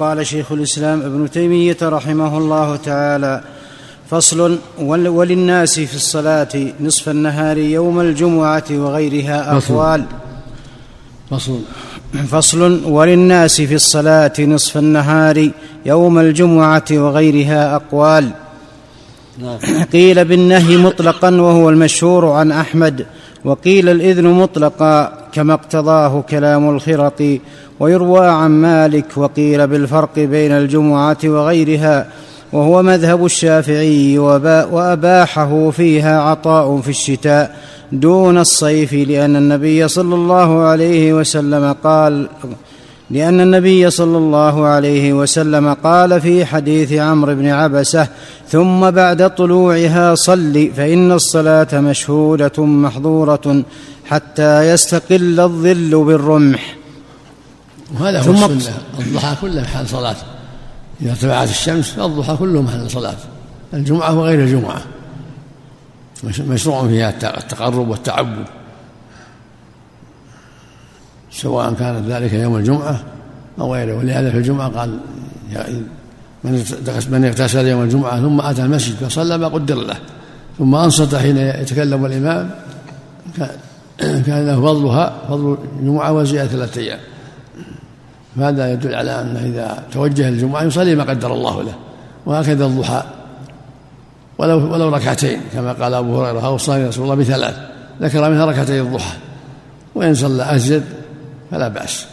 قال 0.00 0.26
شيخ 0.26 0.52
الإسلام 0.52 1.02
ابن 1.02 1.30
تيمية 1.30 1.76
رحمه 1.82 2.38
الله 2.38 2.76
تعالى 2.76 3.40
فصل 4.10 4.58
وللناس 4.78 5.80
في 5.80 5.94
الصلاة 5.94 6.48
نصف 6.80 7.08
النهار 7.08 7.58
يوم 7.58 8.00
الجمعة 8.00 8.64
وغيرها 8.70 9.56
أقوال. 9.56 10.04
فصل. 11.30 11.60
فصل 12.28 12.84
وللناس 12.84 13.60
في 13.60 13.74
الصلاة 13.74 14.32
نصف 14.40 14.76
النهار 14.76 15.50
يوم 15.86 16.18
الجمعة 16.18 16.84
وغيرها 16.90 17.76
أقوال. 17.76 18.30
نعم. 19.38 19.58
قيل 19.92 20.24
بالنهي 20.24 20.76
مطلقا 20.76 21.30
وهو 21.30 21.70
المشهور 21.70 22.30
عن 22.30 22.52
أحمد 22.52 23.06
وقيل 23.44 23.88
الإذن 23.88 24.26
مطلقا 24.26 25.24
كما 25.32 25.54
اقتضاه 25.54 26.20
كلام 26.20 26.70
الخرقي 26.70 27.40
ويروى 27.80 28.26
عن 28.26 28.50
مالك 28.50 29.06
وقيل 29.16 29.66
بالفرق 29.66 30.18
بين 30.18 30.52
الجمعة 30.52 31.18
وغيرها 31.24 32.06
وهو 32.52 32.82
مذهب 32.82 33.24
الشافعي 33.24 34.18
وأباحه 34.18 35.70
فيها 35.70 36.20
عطاء 36.20 36.80
في 36.80 36.88
الشتاء 36.88 37.56
دون 37.92 38.38
الصيف 38.38 38.92
لأن 38.92 39.36
النبي 39.36 39.88
صلى 39.88 40.14
الله 40.14 40.62
عليه 40.62 41.12
وسلم 41.12 41.76
قال 41.84 42.28
لأن 43.10 43.40
النبي 43.40 43.90
صلى 43.90 44.18
الله 44.18 44.66
عليه 44.66 45.12
وسلم 45.12 45.72
قال 45.72 46.20
في 46.20 46.44
حديث 46.44 46.92
عمرو 46.92 47.34
بن 47.34 47.46
عبسة 47.46 48.08
ثم 48.48 48.90
بعد 48.90 49.34
طلوعها 49.34 50.14
صل 50.14 50.70
فإن 50.76 51.12
الصلاة 51.12 51.80
مشهودة 51.80 52.64
محظورة 52.64 53.62
حتى 54.04 54.68
يستقل 54.70 55.40
الظل 55.40 56.04
بالرمح. 56.04 56.73
وهذا 57.94 58.22
هو 58.22 58.32
السنة. 58.32 58.74
الضحى 58.98 59.36
كله 59.40 59.62
محل 59.62 59.88
صلاة. 59.88 60.16
إذا 61.00 61.10
ارتفعت 61.10 61.48
الشمس 61.48 61.90
فالضحى 61.90 62.36
كله 62.36 62.62
محل 62.62 62.90
صلاة. 62.90 63.16
الجمعة 63.74 64.18
وغير 64.18 64.40
الجمعة. 64.40 64.82
مشروع 66.40 66.86
فيها 66.88 67.10
التقرب 67.10 67.88
والتعبد. 67.88 68.44
سواء 71.32 71.74
كانت 71.74 72.08
ذلك 72.08 72.32
يوم 72.32 72.56
الجمعة 72.56 73.04
أو 73.60 73.74
غيره. 73.74 73.98
ولهذا 73.98 74.30
في 74.30 74.36
الجمعة 74.36 74.68
قال 74.68 74.98
من 77.10 77.24
اغتسل 77.24 77.66
يوم 77.66 77.82
الجمعة 77.82 78.20
ثم 78.20 78.40
أتى 78.40 78.62
المسجد 78.62 78.94
فصلى 78.94 79.38
ما 79.38 79.48
قدر 79.48 79.74
له. 79.74 79.96
ثم 80.58 80.74
أنصت 80.74 81.14
حين 81.14 81.36
يتكلم 81.36 82.06
الإمام. 82.06 82.50
كان 83.98 84.46
له 84.46 84.56
فضلها 84.56 85.12
فضل 85.28 85.58
الجمعة 85.80 86.12
وزيادة 86.12 86.48
ثلاثة 86.48 86.80
أيام. 86.80 86.98
فهذا 88.36 88.72
يدل 88.72 88.94
على 88.94 89.20
أنه 89.20 89.40
إذا 89.40 89.82
توجه 89.92 90.30
للجمعة 90.30 90.62
يصلي 90.62 90.94
ما 90.94 91.04
قدر 91.04 91.32
الله 91.32 91.62
له 91.62 91.74
وهكذا 92.26 92.66
الضحى. 92.66 93.02
ولو 94.38 94.72
ولو 94.72 94.88
ركعتين 94.88 95.40
كما 95.52 95.72
قال 95.72 95.94
أبو 95.94 96.22
هريرة 96.22 96.46
أوصاني 96.46 96.84
رسول 96.84 97.04
الله 97.04 97.14
بثلاث 97.14 97.56
ذكر 98.02 98.30
منها 98.30 98.46
ركعتي 98.46 98.80
الضحى. 98.80 99.16
وإن 99.94 100.14
صلى 100.14 100.54
أزيد 100.54 100.82
فلا 101.50 101.68
بأس. 101.68 102.06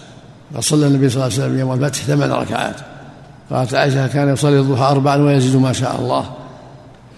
قد 0.55 0.61
صلى 0.61 0.87
النبي 0.87 1.09
صلى 1.09 1.15
الله 1.15 1.33
عليه 1.33 1.43
وسلم 1.43 1.59
يوم 1.59 1.73
الفتح 1.73 2.03
ثمان 2.03 2.31
ركعات. 2.31 2.75
قالت 3.51 3.73
عائشة 3.73 4.07
كان 4.07 4.33
يصلي 4.33 4.59
الضحى 4.59 4.91
أربعا 4.91 5.17
ويزيد 5.17 5.55
ما 5.55 5.73
شاء 5.73 5.95
الله. 5.99 6.25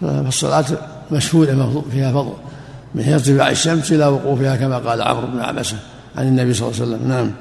فالصلاة 0.02 0.66
مشهودة 1.12 1.82
فيها 1.92 2.12
فضل 2.12 2.34
من 2.96 3.14
ارتفاع 3.14 3.50
الشمس 3.50 3.92
إلى 3.92 4.08
وقوفها 4.08 4.56
كما 4.56 4.78
قال 4.78 5.02
عمرو 5.02 5.28
بن 5.28 5.40
عبسة 5.40 5.78
عن 6.18 6.28
النبي 6.28 6.54
صلى 6.54 6.68
الله 6.68 6.82
عليه 6.82 6.92
وسلم. 6.92 7.10
نعم. 7.10 7.32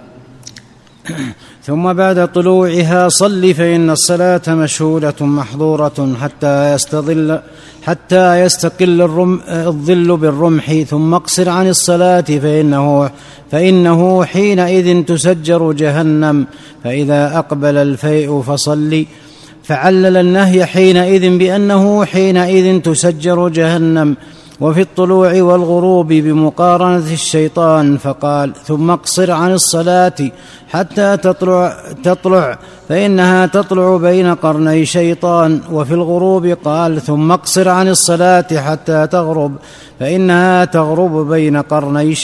ثم 1.66 1.92
بعد 1.92 2.32
طلوعها 2.32 3.08
صل 3.08 3.54
فإن 3.54 3.90
الصلاة 3.90 4.42
مشهودة 4.48 5.14
محظورة 5.20 6.14
حتى 6.22 6.72
يستظل 6.72 7.38
حتى 7.82 8.40
يستقل 8.40 9.02
الرم 9.02 9.40
الظل 9.48 10.16
بالرمح 10.16 10.72
ثم 10.72 11.14
اقصر 11.14 11.48
عن 11.48 11.68
الصلاة 11.68 12.20
فإنه 12.20 13.10
فإنه 13.50 14.24
حينئذ 14.24 15.04
تسجر 15.04 15.72
جهنم. 15.72 16.46
فإذا 16.84 17.38
أقبل 17.38 17.76
الفيء 17.76 18.40
فصل. 18.40 19.04
فعلل 19.62 20.16
النهي 20.16 20.66
حينئذ 20.66 21.38
بأنه 21.38 22.04
حينئذ 22.04 22.80
تسجر 22.80 23.48
جهنم. 23.48 24.16
وفي 24.60 24.80
الطلوع 24.80 25.42
والغروب 25.42 26.08
بمقارنة 26.12 27.12
الشيطان 27.12 27.96
فقال 27.96 28.52
ثم 28.66 28.90
اقصر 28.90 29.30
عن 29.30 29.52
الصلاة 29.52 30.30
حتى 30.68 31.16
تطلع 31.16 31.76
تطلع 32.04 32.58
فإنها 32.88 33.46
تطلع 33.46 33.96
بين 33.96 34.34
قرني 34.34 34.86
شيطان. 34.86 35.60
وفي 35.72 35.94
الغروب 35.94 36.46
قال 36.46 37.00
ثم 37.00 37.32
اقصر 37.32 37.68
عن 37.68 37.88
الصلاة 37.88 38.46
حتى 38.56 39.06
تغرب 39.06 39.52
فإنها 40.00 40.64
تغرب 40.64 41.28
بين 41.28 41.56
قرني 41.56 42.14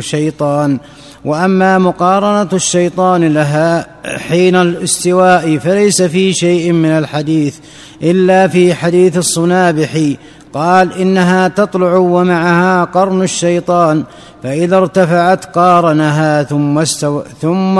شيطان. 0.00 0.78
وأما 1.24 1.78
مقارنة 1.78 2.48
الشيطان 2.52 3.24
لها 3.34 3.86
حين 4.04 4.56
الاستواء 4.56 5.58
فليس 5.58 6.02
في 6.02 6.32
شيء 6.32 6.72
من 6.72 6.90
الحديث 6.90 7.56
إلا 8.02 8.48
في 8.48 8.74
حديث 8.74 9.16
الصنابحي 9.16 10.16
قال 10.56 10.92
إنها 10.92 11.48
تطلع 11.48 11.96
ومعها 11.96 12.84
قرن 12.84 13.22
الشيطان 13.22 14.04
فإذا 14.42 14.76
ارتفعت 14.76 15.44
قارنها 15.44 16.42
ثم 16.42 16.78
استو 16.78 17.22
ثم 17.40 17.78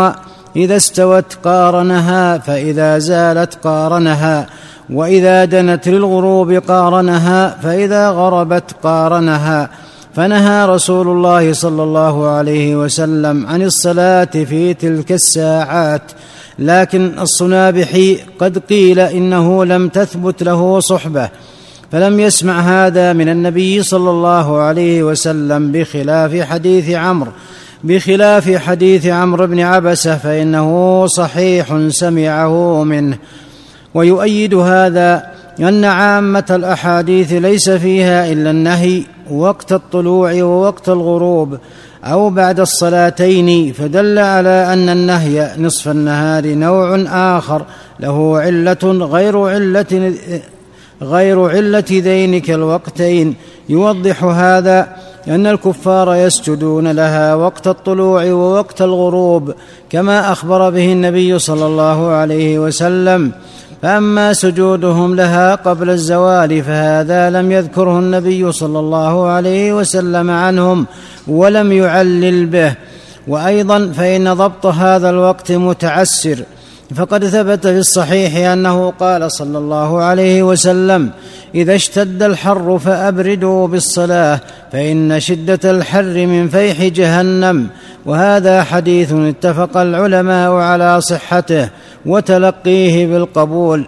إذا 0.56 0.76
استوت 0.76 1.38
قارنها 1.44 2.38
فإذا 2.38 2.98
زالت 2.98 3.58
قارنها 3.64 4.46
وإذا 4.90 5.44
دنت 5.44 5.88
للغروب 5.88 6.52
قارنها 6.52 7.56
فإذا 7.62 8.10
غربت 8.10 8.74
قارنها. 8.82 9.70
فنهى 10.14 10.66
رسول 10.66 11.08
الله 11.08 11.52
صلى 11.52 11.82
الله 11.82 12.28
عليه 12.28 12.76
وسلم 12.76 13.46
عن 13.46 13.62
الصلاة 13.62 14.24
في 14.24 14.74
تلك 14.74 15.12
الساعات 15.12 16.02
لكن 16.58 17.18
الصنابحي 17.18 18.18
قد 18.38 18.58
قيل 18.58 19.00
إنه 19.00 19.64
لم 19.64 19.88
تثبت 19.88 20.42
له 20.42 20.80
صحبة. 20.80 21.28
فلم 21.92 22.20
يسمع 22.20 22.60
هذا 22.60 23.12
من 23.12 23.28
النبي 23.28 23.82
صلى 23.82 24.10
الله 24.10 24.58
عليه 24.58 25.02
وسلم 25.02 25.72
بخلاف 25.72 26.40
حديث 26.40 26.90
عمرو. 26.90 27.30
بخلاف 27.84 28.56
حديث 28.56 29.06
عمرو 29.06 29.46
بن 29.46 29.60
عبسة 29.60 30.18
فإنه 30.18 31.06
صحيح 31.06 31.88
سمعه 31.88 32.84
منه. 32.84 33.18
ويؤيد 33.94 34.54
هذا 34.54 35.36
أن 35.60 35.84
عامة 35.84 36.44
الأحاديث 36.50 37.32
ليس 37.32 37.70
فيها 37.70 38.32
إلا 38.32 38.50
النهي 38.50 39.02
وقت 39.30 39.72
الطلوع 39.72 40.42
ووقت 40.42 40.88
الغروب 40.88 41.58
أو 42.04 42.30
بعد 42.30 42.60
الصلاتين 42.60 43.72
فدل 43.72 44.18
على 44.18 44.72
أن 44.72 44.88
النهي 44.88 45.50
نصف 45.58 45.88
النهار 45.88 46.54
نوع 46.54 47.04
آخر 47.36 47.64
له 48.00 48.38
علة 48.38 48.78
غير 48.84 49.38
علة 49.38 50.14
غير 51.02 51.48
علة 51.48 51.84
ذينك 51.90 52.50
الوقتين. 52.50 53.34
يوضح 53.68 54.24
هذا 54.24 54.88
أن 55.28 55.46
الكفار 55.46 56.14
يسجدون 56.14 56.88
لها 56.92 57.34
وقت 57.34 57.66
الطلوع 57.68 58.24
ووقت 58.24 58.82
الغروب 58.82 59.54
كما 59.90 60.32
أخبر 60.32 60.70
به 60.70 60.92
النبي 60.92 61.38
صلى 61.38 61.66
الله 61.66 62.08
عليه 62.08 62.58
وسلم. 62.58 63.32
فأما 63.82 64.32
سجودهم 64.32 65.14
لها 65.14 65.54
قبل 65.54 65.90
الزوال 65.90 66.62
فهذا 66.62 67.30
لم 67.30 67.52
يذكره 67.52 67.98
النبي 67.98 68.52
صلى 68.52 68.78
الله 68.78 69.26
عليه 69.26 69.72
وسلم 69.72 70.30
عنهم 70.30 70.86
ولم 71.28 71.72
يعلل 71.72 72.46
به. 72.46 72.74
وأيضا 73.28 73.92
فإن 73.96 74.34
ضبط 74.34 74.66
هذا 74.66 75.10
الوقت 75.10 75.52
متعسر. 75.52 76.42
فقد 76.94 77.24
ثبت 77.24 77.66
في 77.66 77.78
الصحيح 77.78 78.36
أنه 78.36 78.90
قال 78.90 79.32
صلى 79.32 79.58
الله 79.58 80.02
عليه 80.02 80.42
وسلم 80.42 81.10
إذا 81.54 81.74
اشتد 81.74 82.22
الحر 82.22 82.78
فأبردوا 82.78 83.66
بالصلاة 83.66 84.40
فإن 84.72 85.20
شدة 85.20 85.70
الحر 85.70 86.26
من 86.26 86.48
فيح 86.48 86.84
جهنم. 86.84 87.66
وهذا 88.06 88.62
حديث 88.62 89.12
اتفق 89.12 89.76
العلماء 89.76 90.52
على 90.52 91.00
صحته 91.00 91.68
وتلقيه 92.06 93.06
بالقبول. 93.06 93.86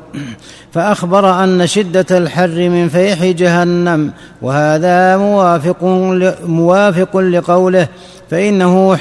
فأخبر 0.73 1.44
أن 1.44 1.67
شدة 1.67 2.19
الحر 2.19 2.69
من 2.69 2.88
فيح 2.88 3.25
جهنم 3.25 4.11
وهذا 4.43 5.17
موافق 5.17 5.84
موافق 6.44 7.17
لقوله 7.17 7.88
فإنه 8.31 8.96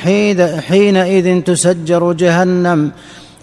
حينئذ 0.60 1.42
تسجر 1.42 2.14
جهنم. 2.14 2.92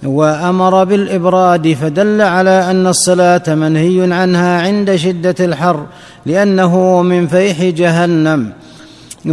وأمر 0.05 0.85
بالإبراد 0.85 1.73
فدل 1.73 2.23
على 2.23 2.71
أن 2.71 2.87
الصلاة 2.87 3.43
منهي 3.49 4.13
عنها 4.13 4.63
عند 4.63 4.97
شدة 4.97 5.35
الحر 5.41 5.87
لأنه 6.27 7.03
من 7.03 7.27
فيح 7.27 7.63
جهنم. 7.63 8.53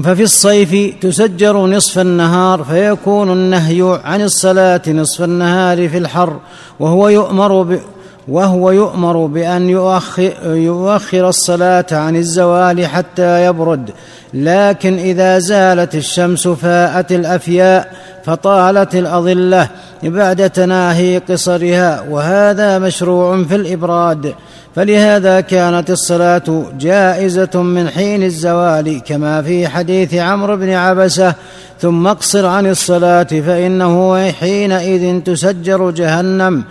ففي 0.03 0.23
الصيف 0.23 0.95
تسجر 1.01 1.67
نصف 1.67 1.99
النهار 1.99 2.63
فيكون 2.63 3.31
النهي 3.31 3.99
عن 4.03 4.21
الصلاة 4.21 4.81
نصف 4.87 5.21
النهار 5.23 5.89
في 5.89 5.97
الحر 5.97 6.39
وهو 6.79 7.09
يؤمر 7.09 7.61
ب 7.63 7.79
وهو 8.27 8.71
يؤمر 8.71 9.25
بأن 9.25 9.69
يؤخر, 9.69 10.31
يؤخر 10.45 11.29
الصلاة 11.29 11.85
عن 11.91 12.15
الزوال 12.15 12.85
حتى 12.85 13.45
يبرد. 13.45 13.91
لكن 14.33 14.99
إذا 14.99 15.39
زالت 15.39 15.95
الشمس 15.95 16.47
فاءت 16.47 17.11
الأفياء 17.11 17.91
فطالت 18.23 18.95
الأظلة 18.95 19.69
بعد 20.03 20.49
تناهي 20.49 21.17
قصرها 21.17 22.05
وهذا 22.09 22.79
مشروع 22.79 23.43
في 23.43 23.55
الإبراد. 23.55 24.33
فلهذا 24.75 25.41
كانت 25.41 25.91
الصلاة 25.91 26.65
جائزة 26.79 27.61
من 27.61 27.89
حين 27.89 28.23
الزوال 28.23 29.01
كما 29.05 29.41
في 29.41 29.67
حديث 29.67 30.13
عمرو 30.13 30.57
بن 30.57 30.69
عبسة 30.69 31.33
ثم 31.79 32.07
اقصر 32.07 32.45
عن 32.45 32.67
الصلاة 32.67 33.23
فإنه 33.23 34.31
حينئذ 34.31 35.21
تسجر 35.21 35.91
جهنم 35.91 36.63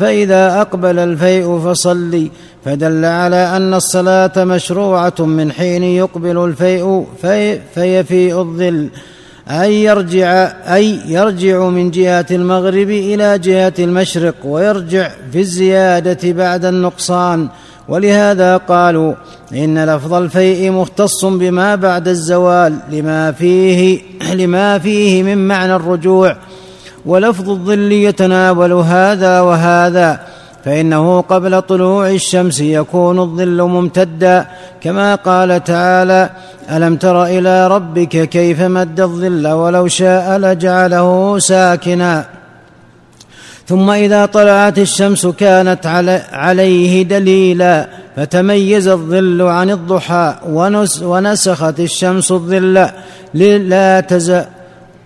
فإذا 0.00 0.60
أقبل 0.60 0.98
الفيء 0.98 1.58
فصلي. 1.58 2.30
فدل 2.66 3.04
على 3.04 3.56
أن 3.56 3.74
الصلاة 3.74 4.44
مشروعة 4.44 5.14
من 5.20 5.52
حين 5.52 5.82
يقبل 5.82 6.44
الفيء 6.44 7.06
في 7.22 7.60
فيفيء 7.74 8.38
الظل 8.40 8.88
أي 9.50 9.84
يرجع 9.84 10.52
أي 10.74 11.00
يرجع 11.06 11.68
من 11.68 11.90
جهة 11.90 12.26
المغرب 12.30 12.90
إلى 12.90 13.38
جهة 13.38 13.72
المشرق 13.78 14.34
ويرجع 14.44 15.10
في 15.32 15.40
الزيادة 15.40 16.32
بعد 16.32 16.64
النقصان. 16.64 17.48
ولهذا 17.88 18.56
قالوا 18.56 19.14
إن 19.52 19.84
لفظ 19.84 20.14
الفيء 20.14 20.70
مختص 20.70 21.24
بما 21.24 21.74
بعد 21.74 22.08
الزوال 22.08 22.78
لما 22.90 23.32
فيه 23.32 24.00
لما 24.34 24.78
فيه 24.78 25.22
من 25.22 25.48
معنى 25.48 25.76
الرجوع. 25.76 26.36
ولفظ 27.06 27.50
الظل 27.50 27.92
يتناول 27.92 28.72
هذا 28.72 29.40
وهذا. 29.40 30.35
فإنه 30.66 31.20
قبل 31.20 31.62
طلوع 31.62 32.10
الشمس 32.10 32.60
يكون 32.60 33.18
الظل 33.18 33.62
ممتدا 33.62 34.46
كما 34.80 35.14
قال 35.14 35.64
تعالى 35.64 36.30
ألم 36.70 36.96
تر 36.96 37.24
إلى 37.24 37.68
ربك 37.68 38.28
كيف 38.28 38.60
مد 38.60 39.00
الظل 39.00 39.46
ولو 39.48 39.88
شاء 39.88 40.38
لجعله 40.38 41.38
ساكنا؟ 41.38 42.24
ثم 43.66 43.90
إذا 43.90 44.26
طلعت 44.26 44.78
الشمس 44.78 45.26
كانت 45.26 45.86
عليه 46.32 47.02
دليلا 47.02 47.88
فتميز 48.16 48.88
الظل 48.88 49.42
عن 49.42 49.70
الضحى 49.70 50.34
ونسخت 51.02 51.80
الشمس 51.80 52.32
الظل 52.32 52.88
لا 53.34 54.00
تزال 54.00 54.55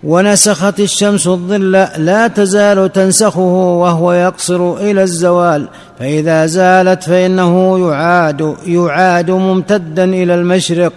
ونسخت 0.04 0.80
الشمس 0.80 1.26
الظل 1.26 1.72
لا 1.96 2.28
تزال 2.28 2.92
تنسخه 2.92 3.40
وهو 3.82 4.12
يقصر 4.12 4.76
إلى 4.76 5.02
الزوال 5.02 5.68
فإذا 5.98 6.46
زالت 6.46 7.02
فإنه 7.02 7.78
يعاد 7.88 8.56
يعاد 8.66 9.30
ممتدا 9.30 10.04
إلى 10.04 10.34
المشرق 10.34 10.92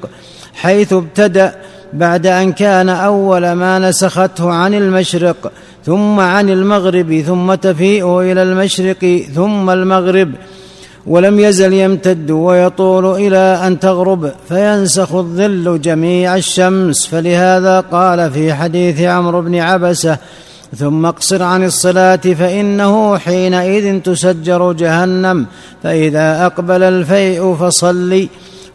حيث 0.53 0.93
ابتدأ 0.93 1.55
بعد 1.93 2.27
أن 2.27 2.51
كان 2.51 2.89
أول 2.89 3.51
ما 3.51 3.79
نسخته 3.79 4.51
عن 4.51 4.73
المشرق 4.73 5.51
ثم 5.85 6.19
عن 6.19 6.49
المغرب 6.49 7.23
ثم 7.27 7.53
تفيء 7.53 8.19
إلى 8.19 8.43
المشرق 8.43 9.25
ثم 9.35 9.69
المغرب. 9.69 10.31
ولم 11.07 11.39
يزل 11.39 11.73
يمتد 11.73 12.31
ويطول 12.31 13.05
إلى 13.05 13.67
أن 13.67 13.79
تغرب 13.79 14.31
فينسخ 14.47 15.15
الظل 15.15 15.81
جميع 15.81 16.35
الشمس. 16.35 17.07
فلهذا 17.07 17.79
قال 17.79 18.31
في 18.31 18.53
حديث 18.53 19.01
عمرو 19.01 19.41
بن 19.41 19.55
عبسة 19.55 20.17
ثم 20.75 21.05
اقصر 21.05 21.43
عن 21.43 21.63
الصلاة 21.63 22.15
فإنه 22.15 23.17
حينئذ 23.17 23.99
تسجر 23.99 24.73
جهنم 24.73 25.45
فإذا 25.83 26.45
أقبل 26.45 26.83
الفيء 26.83 27.55
فصلي. 27.55 28.29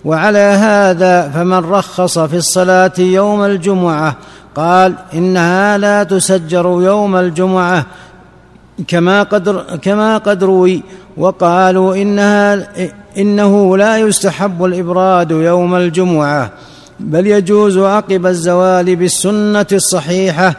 وعلى 0.04 0.38
هذا 0.38 1.28
فمن 1.28 1.58
رخص 1.70 2.19
في 2.19 2.36
الصلاة 2.36 2.92
يوم 2.98 3.44
الجمعة 3.44 4.16
قال 4.54 4.94
إنها 5.14 5.78
لا 5.78 6.02
تسجر 6.02 6.66
يوم 6.66 7.16
الجمعة. 7.16 7.86
كما 8.88 9.22
قد 9.22 9.48
كما 9.82 10.19
قد 10.19 10.44
روي 10.44 10.82
وقالوا 11.19 11.97
إنها 11.97 12.69
إنه 13.19 13.76
لا 13.76 13.99
يستحب 13.99 14.65
الإبراد 14.65 15.31
يوم 15.31 15.75
الجمعة 15.75 16.50
بل 17.00 17.26
يجوز 17.26 17.79
عقب 17.79 18.26
الزوال 18.26 18.97
بالسنة 18.97 19.67
الصحيحة 19.73 20.55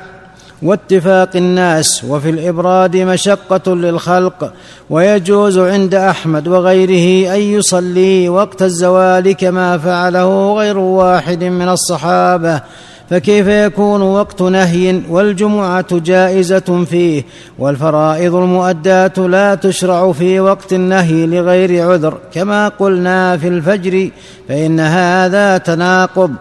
واتفاق 0.62 1.30
الناس 1.36 2.04
وفي 2.04 2.30
الإبراد 2.30 2.98
مشقة 2.98 3.76
للخلق 3.76 4.54
ويجوز 4.90 5.58
عند 5.58 5.96
أحمد 5.96 6.48
وغيره 6.48 7.36
أن 7.36 7.42
يصلي 7.42 8.30
وقت 8.30 8.62
الزوال 8.62 9.32
كما 9.32 9.78
فعله 9.78 10.54
غير 10.58 10.78
واحد 10.78 11.44
من 11.44 11.70
الصحابة. 11.70 12.62
فكيف 13.10 13.48
يكون 13.48 14.02
وقت 14.02 14.42
نهي 14.42 15.02
والجمعة 15.10 15.98
جائزة 15.98 16.86
فيه؟ 16.90 17.24
والفرائض 17.60 18.36
المؤداة 18.36 19.18
لا 19.18 19.56
تشرع 19.56 20.12
في 20.12 20.40
وقت 20.40 20.74
النهي 20.74 21.26
لغير 21.26 21.90
عذر 21.90 22.18
كما 22.34 22.68
قلنا 22.68 23.38
في 23.38 23.48
الفجر 23.48 24.10
فإن 24.50 24.80
هذا 24.80 25.58
تناقض. 25.58 26.32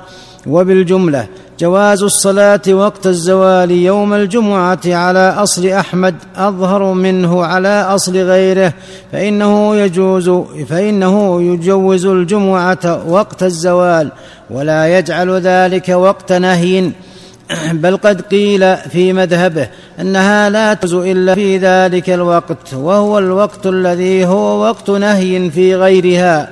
وبالجملة 0.46 1.26
جواز 1.60 2.02
الصلاة 2.02 2.60
وقت 2.68 3.06
الزوال 3.06 3.70
يوم 3.70 4.14
الجمعة 4.14 4.80
على 4.86 5.34
أصل 5.38 5.66
أحمد 5.66 6.14
أظهر 6.36 6.92
منه 6.92 7.44
على 7.44 7.82
أصل 7.82 8.16
غيره 8.16 8.72
فإنه 9.12 9.76
يجوز 9.76 10.30
فإنه 10.68 11.42
يجوز 11.42 12.06
الجمعة 12.06 13.08
وقت 13.08 13.42
الزوال 13.42 14.10
ولا 14.50 14.98
يجعل 14.98 15.30
ذلك 15.30 15.88
وقت 15.88 16.32
نهي. 16.32 16.90
بل 17.82 17.96
قد 17.96 18.20
قيل 18.20 18.76
في 18.76 19.12
مذهبه 19.12 19.68
أنها 20.00 20.50
لا 20.50 20.74
تجوز 20.74 21.06
إلا 21.06 21.34
في 21.34 21.58
ذلك 21.58 22.10
الوقت 22.10 22.74
وهو 22.74 23.18
الوقت 23.18 23.66
الذي 23.66 24.26
هو 24.26 24.62
وقت 24.62 24.90
نهي 24.90 25.50
في 25.50 25.76
غيرها 25.76 26.48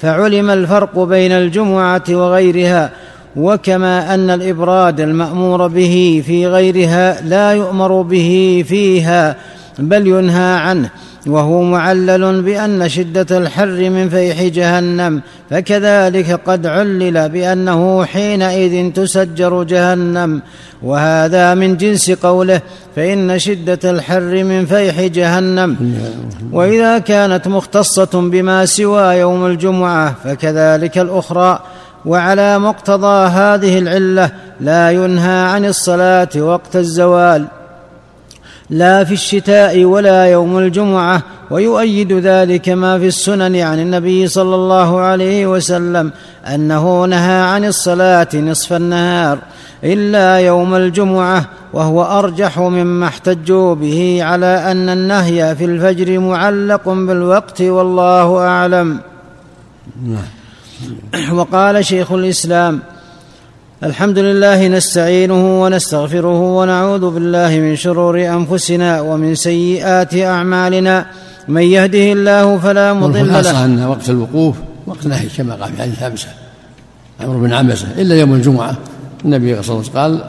فعلم 0.00 0.50
الفرق 0.50 0.98
بين 0.98 1.32
الجمعة 1.32 2.04
وغيرها. 2.10 2.90
وكما 3.36 4.14
أن 4.14 4.30
الإبراد 4.30 5.00
المأمور 5.00 5.66
به 5.66 6.22
في 6.26 6.46
غيرها 6.46 7.20
لا 7.20 7.52
يؤمر 7.52 8.02
به 8.02 8.64
فيها 8.68 9.36
بل 9.78 10.06
ينهى 10.06 10.54
عنه 10.54 10.90
وهو 11.26 11.62
معلل 11.62 12.42
بأن 12.42 12.88
شدة 12.88 13.38
الحر 13.38 13.90
من 13.90 14.08
فيح 14.08 14.42
جهنم 14.42 15.22
فكذلك 15.50 16.40
قد 16.46 16.66
علل 16.66 17.28
بأنه 17.28 18.04
حينئذ 18.04 18.92
تسجر 18.92 19.62
جهنم. 19.62 20.42
وهذا 20.82 21.54
من 21.54 21.76
جنس 21.76 22.10
قوله 22.10 22.60
فإن 22.96 23.38
شدة 23.38 23.90
الحر 23.90 24.44
من 24.44 24.66
فيح 24.66 25.00
جهنم. 25.00 25.76
وإذا 26.52 26.98
كانت 26.98 27.48
مختصة 27.48 28.10
بما 28.14 28.66
سوى 28.66 29.14
يوم 29.14 29.46
الجمعة 29.46 30.14
فكذلك 30.24 30.98
الأخرى 30.98 31.60
وعلى 32.06 32.58
مقتضى 32.58 33.26
هذه 33.28 33.78
العلة 33.78 34.30
لا 34.60 34.90
ينهى 34.90 35.40
عن 35.40 35.64
الصلاة 35.64 36.28
وقت 36.36 36.76
الزوال. 36.76 37.44
لا 38.70 39.04
في 39.04 39.12
الشتاء 39.14 39.84
ولا 39.84 40.24
يوم 40.24 40.58
الجمعة 40.58 41.22
ويؤيد 41.50 42.12
ذلك 42.12 42.68
ما 42.68 42.98
في 42.98 43.06
السنن 43.06 43.56
عن 43.56 43.78
النبي 43.78 44.28
صلى 44.28 44.54
الله 44.54 45.00
عليه 45.00 45.46
وسلم 45.46 46.10
أنه 46.54 47.04
نهى 47.04 47.40
عن 47.40 47.64
الصلاة 47.64 48.28
نصف 48.34 48.72
النهار 48.72 49.38
إلا 49.84 50.36
يوم 50.36 50.74
الجمعة 50.74 51.44
وهو 51.72 52.02
أرجح 52.02 52.58
مما 52.58 53.06
احتجوا 53.06 53.74
به 53.74 54.18
على 54.22 54.46
أن 54.46 54.88
النهي 54.88 55.56
في 55.56 55.64
الفجر 55.64 56.18
معلق 56.18 56.88
بالوقت 56.88 57.62
والله 57.62 58.38
أعلم. 58.38 59.00
وقال 61.38 61.84
شيخ 61.84 62.12
الإسلام 62.12 62.80
الحمد 63.82 64.18
لله 64.18 64.68
نستعينه 64.68 65.62
ونستغفره 65.62 66.40
ونعوذ 66.40 67.10
بالله 67.10 67.60
من 67.60 67.76
شرور 67.76 68.26
أنفسنا 68.26 69.00
ومن 69.00 69.34
سيئات 69.34 70.14
أعمالنا. 70.14 71.06
من 71.48 71.62
يهده 71.62 72.12
الله 72.12 72.58
فلا 72.58 72.92
مضل 72.92 73.32
له. 73.32 73.64
ان 73.64 73.84
وقت 73.84 74.10
الوقوف 74.10 74.56
وقت 74.86 75.06
نهي 75.06 75.28
كما 75.36 75.54
قال 75.54 75.72
في 75.72 75.82
حديث 75.82 76.02
عبسة 76.02 76.28
عمرو 77.20 77.40
بن 77.40 77.52
عبسة 77.52 77.86
إلا 77.98 78.14
يوم 78.20 78.34
الجمعة. 78.34 78.76
النبي 79.24 79.62
صلى 79.62 79.76
الله 79.76 79.90
عليه 79.94 80.14
وسلم 80.14 80.22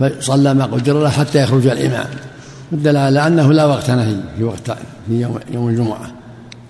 قال 0.00 0.22
صلى 0.22 0.54
ما 0.54 0.64
قدر 0.64 1.02
له 1.02 1.08
حتى 1.08 1.42
يخرج 1.42 1.66
الإمام. 1.66 2.06
دل 2.72 2.96
على 2.96 3.26
أنه 3.26 3.52
لا 3.52 3.64
وقت 3.64 3.90
نهي 3.90 4.16
في 4.38 4.44
وقت 4.44 4.70
في 5.08 5.20
يوم, 5.20 5.38
يوم 5.54 5.68
الجمعة. 5.68 6.10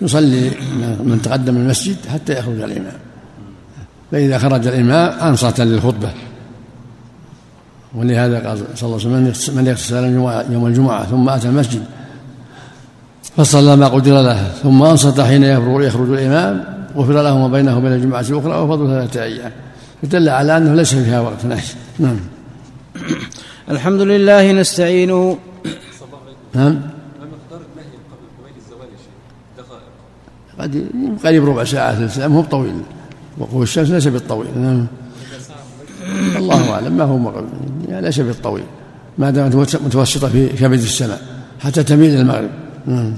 يصلي 0.01 0.51
من 1.05 1.21
تقدم 1.23 1.57
المسجد 1.57 1.97
حتى 2.13 2.33
يخرج 2.39 2.61
الإمام. 2.61 3.12
فإذا 4.13 4.39
خرج 4.39 4.67
الإمام 4.67 5.19
أنصت 5.19 5.61
للخطبة. 5.61 6.11
ولهذا 7.95 8.49
قال 8.49 8.59
صلى 8.75 8.87
الله 8.87 9.19
عليه 9.19 9.31
وسلم 9.31 9.57
من 9.57 9.67
يغتسل 9.67 10.05
يوم 10.53 10.67
الجمعة 10.67 11.05
ثم 11.05 11.29
أتى 11.29 11.49
المسجد. 11.49 11.85
فصلى 13.37 13.77
ما 13.77 13.89
قدر 13.89 14.23
له 14.23 14.49
ثم 14.63 14.83
أنصت 14.83 15.21
حين 15.21 15.45
يخرج 15.45 16.11
الإمام 16.11 16.65
غفر 16.97 17.23
له 17.23 17.39
ما 17.39 17.49
بينه 17.49 17.79
وبين 17.79 17.93
الجمعة 17.93 18.21
الأخرى 18.21 18.59
وفضل 18.59 18.87
ثلاثة 18.87 19.23
أيام. 19.23 19.53
فدل 20.03 20.29
على 20.29 20.57
أنه 20.57 20.75
ليس 20.75 20.95
فيها 20.95 21.21
وقت. 21.21 21.47
نعم. 21.99 22.17
الحمد 23.71 24.01
لله 24.01 24.53
نستعينه. 24.53 25.39
نعم. 26.55 26.81
قد 30.59 30.87
قريب 31.25 31.49
ربع 31.49 31.65
ساعة 31.65 31.95
ثلث 31.95 32.17
ساعة 32.17 32.29
مو 32.29 32.43
بطويل 32.43 32.75
وقوع 33.39 33.63
الشمس 33.63 33.91
ليس 33.91 34.07
بالطويل. 34.07 34.49
نعم. 34.57 34.87
الله 36.37 36.73
أعلم. 36.73 36.93
ما 36.93 37.05
هو 37.05 37.33
يعني 37.89 38.07
ليس 38.07 38.21
بالطويل. 38.21 38.65
ما 39.19 39.31
دامت 39.31 39.77
متوسطة 39.77 40.29
في 40.29 40.47
كبد 40.49 40.79
السماء. 40.79 41.21
حتى 41.61 41.83
تميل 41.83 42.17
المغرب. 42.21 42.51
نعم. 42.87 43.13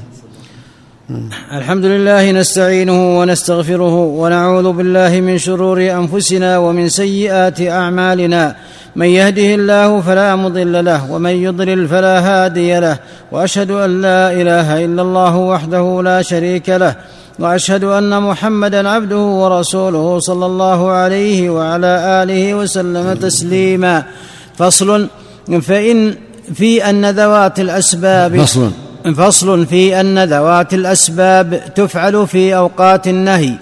الحمد 1.52 1.84
لله 1.84 2.30
نستعينه 2.32 3.18
ونستغفره 3.18 3.96
ونعوذ 3.96 4.72
بالله 4.72 5.20
من 5.20 5.38
شرور 5.38 5.90
أنفسنا 5.90 6.58
ومن 6.58 6.88
سيئات 6.88 7.60
أعمالنا. 7.60 8.56
من 8.96 9.06
يهده 9.06 9.54
الله 9.54 10.00
فلا 10.00 10.36
مضل 10.36 10.84
له 10.84 11.12
ومن 11.12 11.30
يضلل 11.30 11.88
فلا 11.88 12.18
هادي 12.20 12.80
له. 12.80 12.98
وأشهد 13.32 13.70
أن 13.70 14.00
لا 14.02 14.32
إله 14.32 14.84
إلا 14.84 15.02
الله 15.02 15.36
وحده 15.36 16.02
لا 16.02 16.22
شريك 16.22 16.68
له. 16.68 16.96
وأشهد 17.38 17.84
أن 17.84 18.22
محمدا 18.22 18.88
عبده 18.88 19.16
ورسوله 19.18 20.18
صلى 20.18 20.46
الله 20.46 20.90
عليه 20.90 21.50
وعلى 21.50 22.22
آله 22.22 22.54
وسلم 22.54 23.14
تسليما. 23.14 24.02
فصل 24.58 25.08
فإن 25.62 26.14
في 26.54 26.90
أن 26.90 27.10
ذوات 27.10 27.60
الأسباب 27.60 28.36
فصل. 28.36 28.70
فصل 29.16 29.66
في 29.66 30.00
أن 30.00 30.24
ذوات 30.24 30.74
الأسباب 30.74 31.74
تفعل 31.74 32.26
في 32.26 32.56
أوقات 32.56 33.08
النهي. 33.08 33.52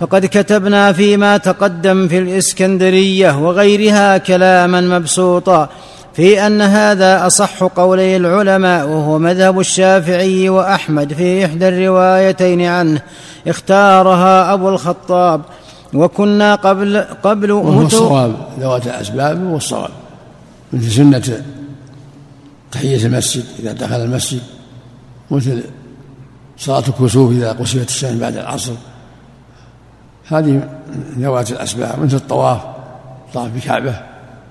فقد 0.00 0.26
كتبنا 0.26 0.92
فيما 0.92 1.36
تقدم 1.36 2.08
في 2.08 2.18
الإسكندرية 2.18 3.38
وغيرها 3.38 4.18
كلاما 4.18 4.80
مبسوطا. 4.80 5.68
في 6.16 6.46
أن 6.46 6.62
هذا 6.62 7.26
أصح 7.26 7.62
قولي 7.64 8.16
العلماء 8.16 8.88
وهو 8.88 9.18
مذهب 9.18 9.60
الشافعي 9.60 10.48
وأحمد 10.48 11.12
في 11.12 11.44
إحدى 11.44 11.68
الروايتين 11.68 12.62
عنه 12.62 13.02
اختارها 13.46 14.52
أبو 14.52 14.68
الخطاب. 14.68 15.42
وكنا 15.94 16.54
قبل 16.54 17.00
قبل 17.22 17.52
وهو 17.52 17.82
الصواب 17.82 18.36
ذوات 18.60 18.86
الأسباب 18.86 19.46
هو 19.46 19.56
الصواب. 19.56 19.90
مثل 20.72 20.90
سنة 20.90 21.42
تحية 22.72 23.06
المسجد 23.06 23.44
إذا 23.58 23.72
دخل 23.72 23.96
المسجد 23.96 24.42
مثل 25.30 25.62
صلاة 26.58 26.84
الكسوف 26.88 27.32
إذا 27.32 27.52
قصفت 27.52 27.88
الشمس 27.88 28.12
بعد 28.12 28.36
العصر. 28.36 28.72
هذه 30.28 30.68
ذوات 31.18 31.50
الأسباب 31.50 32.00
مثل 32.00 32.16
الطواف 32.16 32.60
طاف 33.34 33.50
بكعبة 33.56 34.00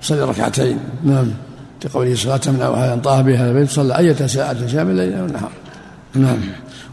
صلي 0.02 0.22
ركعتين 0.22 0.78
نعم. 1.04 1.45
لقوله 1.84 2.14
صلاة 2.14 2.36
تمنع 2.36 2.92
أن 2.92 3.00
طاف 3.00 3.20
بها 3.20 3.48
البيت 3.48 3.70
صلى 3.70 3.98
أية 3.98 4.26
ساعة 4.26 4.66
شامل 4.66 4.90
الليل 4.90 5.22
والنهار 5.22 5.50
نعم. 6.14 6.38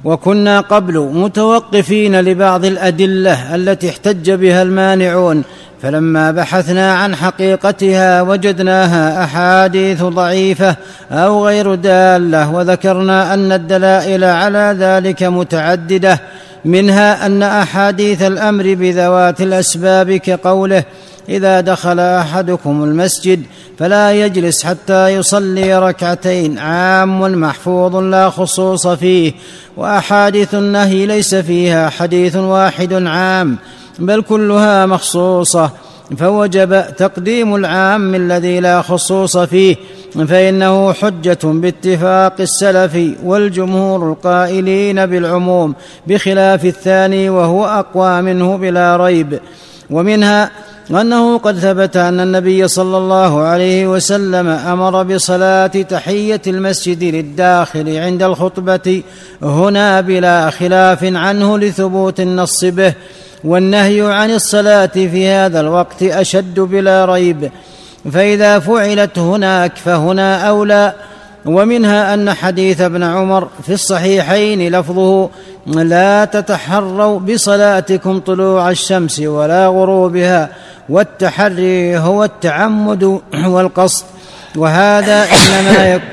وكنا 0.04 0.60
قبل 0.60 1.00
متوقفين 1.00 2.20
لبعض 2.20 2.66
الأدلة 2.66 3.56
التي 3.56 3.90
احتج 3.90 4.32
بها 4.32 4.62
المانعون 4.62 5.44
فلما 5.82 6.32
بحثنا 6.32 6.94
عن 6.94 7.16
حقيقتها 7.16 8.22
وجدناها 8.22 9.24
أحاديث 9.24 10.04
ضعيفة 10.04 10.76
أو 11.12 11.46
غير 11.46 11.76
دالة 11.76 12.52
وذكرنا 12.52 13.34
أن 13.34 13.52
الدلائل 13.52 14.24
على 14.24 14.76
ذلك 14.80 15.24
متعددة 15.24 16.20
منها 16.66 17.26
أن 17.26 17.44
أحاديث 17.44 18.22
الأمر 18.22 18.74
بذوات 18.74 19.42
الأسباب 19.42 20.12
كقوله 20.12 20.84
إذا 21.30 21.62
دخل 21.62 22.00
أحدكم 22.00 22.84
المسجد 22.84 23.44
فلا 23.80 24.14
يجلس 24.14 24.64
حتى 24.64 25.08
يصلي 25.10 25.80
ركعتين. 25.80 26.58
عام 26.60 27.42
محفوظ 27.42 27.96
لا 27.96 28.30
خصوص 28.30 28.88
فيه 28.88 29.34
وأحاديث 29.78 30.56
النهي 30.56 31.06
ليس 31.06 31.36
فيها 31.36 31.90
حديث 31.90 32.36
واحد 32.36 32.94
عام 32.94 33.58
بل 34.00 34.22
كلها 34.22 34.86
مخصوصة. 34.86 35.70
فوجب 36.18 36.84
تقديم 36.98 37.56
العام 37.56 38.16
الذي 38.16 38.60
لا 38.60 38.82
خصوص 38.82 39.38
فيه 39.38 39.76
فإنه 40.28 40.94
حجة 40.94 41.40
باتفاق 41.44 42.34
السلف 42.40 42.98
والجمهور 43.24 44.12
القائلين 44.12 45.06
بالعموم 45.06 45.76
بخلاف 46.08 46.66
الثاني 46.66 47.30
وهو 47.30 47.66
أقوى 47.66 48.22
منه 48.22 48.58
بلا 48.58 48.98
ريب. 48.98 49.40
ومنها 49.90 50.52
انه 50.92 51.38
قد 51.38 51.60
ثبت 51.60 51.98
أن 51.98 52.20
النبي 52.20 52.68
صلى 52.68 52.98
الله 52.98 53.42
عليه 53.42 53.88
وسلم 53.88 54.48
أمر 54.48 55.04
بصلاة 55.04 55.68
تحية 55.68 56.42
المسجد 56.48 57.04
للداخل 57.04 57.98
عند 57.98 58.24
الخطبة 58.24 59.04
هنا 59.42 60.02
بلا 60.02 60.50
خلاف 60.50 61.04
عنه 61.04 61.58
لثبوت 61.60 62.20
النص 62.20 62.66
به 62.66 62.94
والنهي 63.44 64.02
عن 64.02 64.32
الصلاة 64.32 64.86
في 64.86 65.28
هذا 65.28 65.60
الوقت 65.60 66.04
أشد 66.04 66.60
بلا 66.60 67.06
ريب. 67.06 67.52
فإذا 68.12 68.60
فعلت 68.60 69.20
هناك 69.20 69.78
فهنا 69.78 70.50
أولى 70.50 70.94
ومنها 71.46 72.14
أن 72.14 72.34
حديث 72.34 72.82
ابن 72.82 73.04
عمر 73.04 73.48
في 73.64 73.74
الصحيحين 73.74 74.76
لفظه 74.76 75.30
لا 75.68 76.26
تتحروا 76.26 77.20
بصلاتكم 77.20 78.20
طلوع 78.20 78.70
الشمس 78.70 79.20
ولا 79.20 79.68
غروبها 79.68 80.50
والتحري 80.90 81.98
هو 81.98 82.24
التعمد 82.24 83.22
والقصد. 83.46 84.06
وهذا 84.56 85.24
إنما 85.24 85.94
يكون 85.94 86.10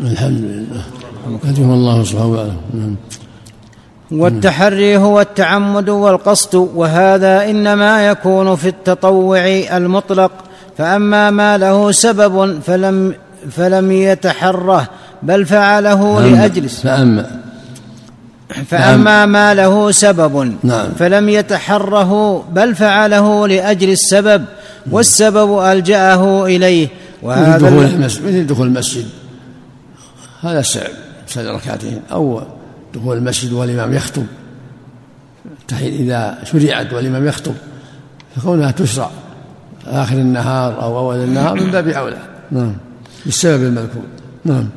الحمد 0.00 0.40
لله. 0.40 0.82
هديهم 1.44 1.70
الله 1.72 2.04
سبحانه 2.04 2.30
وتعالى. 2.30 2.52
والتحري 4.10 4.96
هو 4.96 5.20
التعمد 5.20 5.88
والقصد 5.88 6.54
وهذا 6.54 7.50
إنما 7.50 8.08
يكون 8.08 8.56
في 8.56 8.68
التطوع 8.68 9.46
المطلق. 9.76 10.32
فأما 10.78 11.30
ما 11.30 11.58
له 11.58 11.92
سبب 11.92 12.60
فلم 12.66 13.14
فلم 13.50 13.92
يتحره 13.92 14.88
بل 15.22 15.46
فعله 15.46 16.20
لاجل 16.20 16.68
فأما 16.68 17.40
فأما 18.66 19.26
ما 19.26 19.54
له 19.54 19.90
سبب. 19.90 20.54
نعم. 20.62 20.88
فلم 20.98 21.28
يتحره 21.28 22.44
بل 22.52 22.74
فعله 22.74 23.48
لأجل 23.48 23.90
السبب. 23.90 24.44
والسبب 24.90 25.58
ألجأه 25.58 26.46
إليه. 26.46 26.88
وهذا 27.22 27.56
مثل 27.56 27.66
دخول 27.66 27.84
المسجد 27.84 28.26
مثل 28.26 28.46
دخول 28.46 28.66
المسجد؟ 28.66 29.06
هذا 30.42 30.60
السبب 30.60 30.88
صلي 31.28 31.50
ركعتين. 31.50 32.00
أو 32.12 32.42
دخول 32.94 33.16
المسجد 33.16 33.52
والإمام 33.52 33.94
يخطب. 33.94 34.26
إذا 35.80 36.38
شرعت 36.44 36.92
والإمام 36.92 37.26
يخطب. 37.26 37.54
فكونها 38.36 38.70
تشرع 38.70 39.10
آخر 39.86 40.16
النهار 40.16 40.82
أو 40.82 40.98
أول 40.98 41.16
النهار 41.16 41.54
من 41.54 41.70
باب 41.70 41.88
أولى. 41.88 42.18
نعم. 42.50 42.76
بالسبب 43.26 43.62
المذكور 43.62 44.02
نعم. 44.44 44.68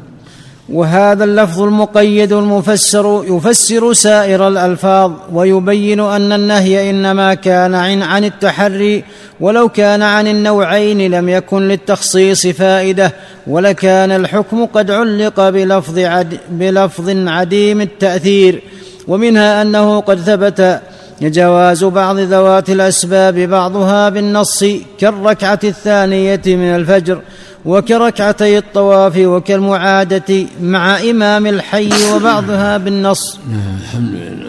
وهذا 0.70 1.24
اللفظ 1.24 1.62
المقيد 1.62 2.34
المفسر 2.34 3.24
يفسر 3.27 3.94
سائر 3.94 4.48
الألفاظ 4.48 5.12
ويبين 5.34 6.00
أن 6.00 6.32
النهي 6.32 6.89
إنما 6.89 7.34
كان 7.34 7.75
عن, 7.75 8.04
عن 8.04 8.24
التحري 8.24 9.04
ولو 9.39 9.70
كان 9.70 10.01
عن 10.01 10.27
النوعين 10.27 11.12
لم 11.12 11.30
يكن 11.30 11.68
للتخصيص 11.68 12.48
فائدة 12.48 13.13
ولكان 13.48 14.12
الحكم 14.12 14.66
قد 14.66 14.92
علق 14.92 15.50
بلفظ, 15.50 16.00
عد 16.00 16.39
بلفظ 16.50 17.10
عديم 17.10 17.82
التأثير 17.82 18.62
ومنها 19.08 19.62
أنه 19.62 20.00
قد 20.00 20.20
ثبت 20.20 20.82
جواز 21.21 21.83
بعض 21.83 22.19
ذوات 22.19 22.69
الأسباب 22.69 23.36
بعضها 23.39 24.09
بالنص 24.09 24.65
كالركعة 25.00 25.59
الثانية 25.63 26.41
من 26.45 26.75
الفجر 26.75 27.21
وكركعتي 27.65 28.57
الطواف 28.57 29.17
وكالمعادة 29.17 30.45
مع 30.62 31.00
إمام 31.00 31.47
الحي 31.47 31.89
وبعضها 32.13 32.77
بالنص 32.77 33.39
الحمد 33.81 34.12
لله 34.13 34.47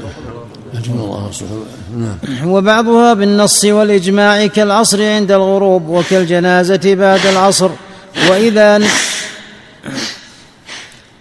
الله 0.91 1.31
نعم. 1.97 2.51
وبعضها 2.51 3.15
بالنص 3.15 3.65
والإجماع 3.65 4.47
كالعصر 4.47 5.03
عند 5.03 5.33
الغروب 5.33 5.89
وكالجنازة 5.89 6.95
بعد 6.95 7.27
العصر 7.27 7.71
وإذا 8.31 8.83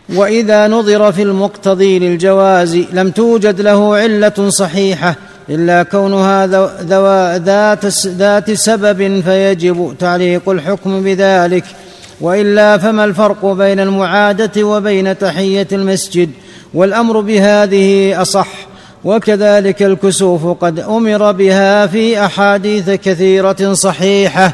وإذا 0.10 0.68
نظر 0.68 1.12
في 1.12 1.22
المقتضي 1.22 2.00
للجواز 2.00 2.75
لم 2.75 3.12
توجد 3.12 3.62
له 3.62 3.96
علة 3.96 4.50
صحيحة 4.50 5.16
إلا 5.50 5.84
كونها 5.84 6.48
ذات 7.38 7.86
ذات 8.08 8.51
سبب 8.51 9.22
فيجب 9.22 9.96
تعليق 10.00 10.50
الحكم 10.50 11.04
بذلك. 11.04 11.63
وإلا 12.22 12.77
فما 12.77 13.06
الفرق 13.06 13.46
بين 13.46 13.80
المعادة 13.80 14.63
وبين 14.63 15.18
تحية 15.18 15.68
المسجد؟ 15.72 16.30
والأمر 16.74 17.20
بهذه 17.20 18.22
أصح. 18.22 18.48
وكذلك 19.04 19.84
الكسوف 19.84 20.46
قد 20.46 20.80
أمر 20.80 21.32
بها 21.32 21.88
في 21.88 22.25
أحاديث 22.25 22.89
كثيرة 22.89 23.74
صحيحة. 23.74 24.54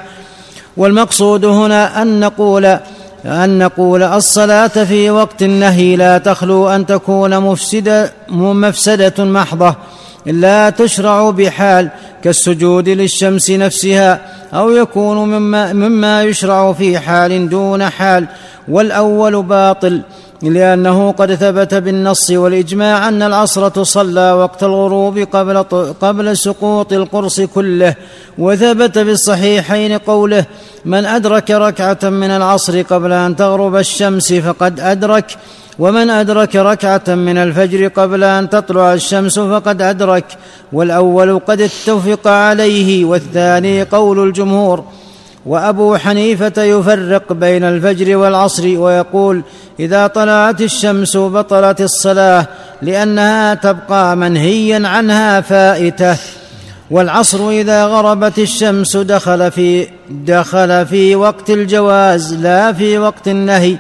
والمقصود 0.78 1.46
هنا 1.46 2.02
أن 2.02 2.20
نقول 2.20 2.66
أن 3.26 3.58
نقول 3.58 4.04
الصلاة 4.04 4.68
في 4.68 5.10
وقت 5.10 5.42
النهي 5.44 5.96
لا 5.96 6.18
تخلو 6.18 6.70
أن 6.70 6.86
تكون 6.86 7.40
مفسدة 7.40 8.12
مفسدة 8.30 9.24
محضة. 9.24 9.76
لا 10.26 10.70
تشرع 10.70 11.30
بحال 11.30 11.90
كالسجود 12.24 12.90
للشمس 12.90 13.52
نفسها 13.52 14.22
أو 14.54 14.72
يكون 14.72 15.18
مما, 15.18 15.74
مما 15.74 16.24
يشرع 16.24 16.74
في 16.74 17.00
حال 17.00 17.50
دون 17.50 17.90
حال 17.90 18.28
والأول 18.68 19.44
باطل 19.44 20.02
لأنه 20.44 21.12
قد 21.12 21.36
ثبت 21.36 21.74
بالنص 21.74 22.32
والإجماع 22.32 23.08
أن 23.08 23.22
العصر 23.22 23.70
تصلى 23.70 24.32
وقت 24.32 24.64
الغروب 24.64 25.20
قبل, 25.20 25.64
قبل 26.02 26.38
سقوط 26.38 26.94
القرص 26.94 27.42
كله 27.42 27.96
وثبت 28.38 29.00
في 29.00 29.12
الصحيحين 29.12 29.98
قوله 29.98 30.46
من 30.86 31.06
أدرك 31.06 31.52
ركعة 31.52 32.00
من 32.04 32.32
العصر 32.32 32.82
قبل 32.82 33.14
أن 33.14 33.36
تغرب 33.36 33.76
الشمس 33.76 34.34
فقد 34.34 34.80
أدرك 34.80 35.38
ومن 35.80 36.10
أدرك 36.10 36.56
ركعة 36.56 37.04
من 37.08 37.38
الفجر 37.38 37.88
قبل 37.88 38.24
أن 38.24 38.50
تطلع 38.50 38.94
الشمس 38.94 39.40
فقد 39.40 39.82
أدرك 39.82 40.26
والأول 40.74 41.40
قد 41.40 41.62
اتفق 41.62 42.28
عليه 42.28 43.06
والثاني 43.06 43.84
قول 43.84 44.28
الجمهور 44.28 44.84
وأبو 45.46 45.98
حنيفة 45.98 46.64
يفرق 46.64 47.34
بين 47.34 47.64
الفجر 47.64 48.18
والعصر 48.18 48.64
ويقول 48.78 49.42
إذا 49.80 50.08
طلعت 50.08 50.62
الشمس 50.62 51.18
بطلت 51.18 51.82
الصلاة 51.82 52.48
لأنها 52.82 53.54
تبقى 53.54 54.18
منهيا 54.18 54.88
عنها 54.88 55.42
فائتة. 55.42 56.18
والعصر 56.92 57.50
إذا 57.50 57.86
غربت 57.86 58.40
الشمس 58.40 58.98
دخل 58.98 59.52
في 59.52 59.88
دخل 60.10 60.86
في 60.86 61.16
وقت 61.16 61.50
الجواز 61.50 62.34
لا 62.34 62.74
في 62.74 62.98
وقت 62.98 63.28
النهي. 63.28 63.78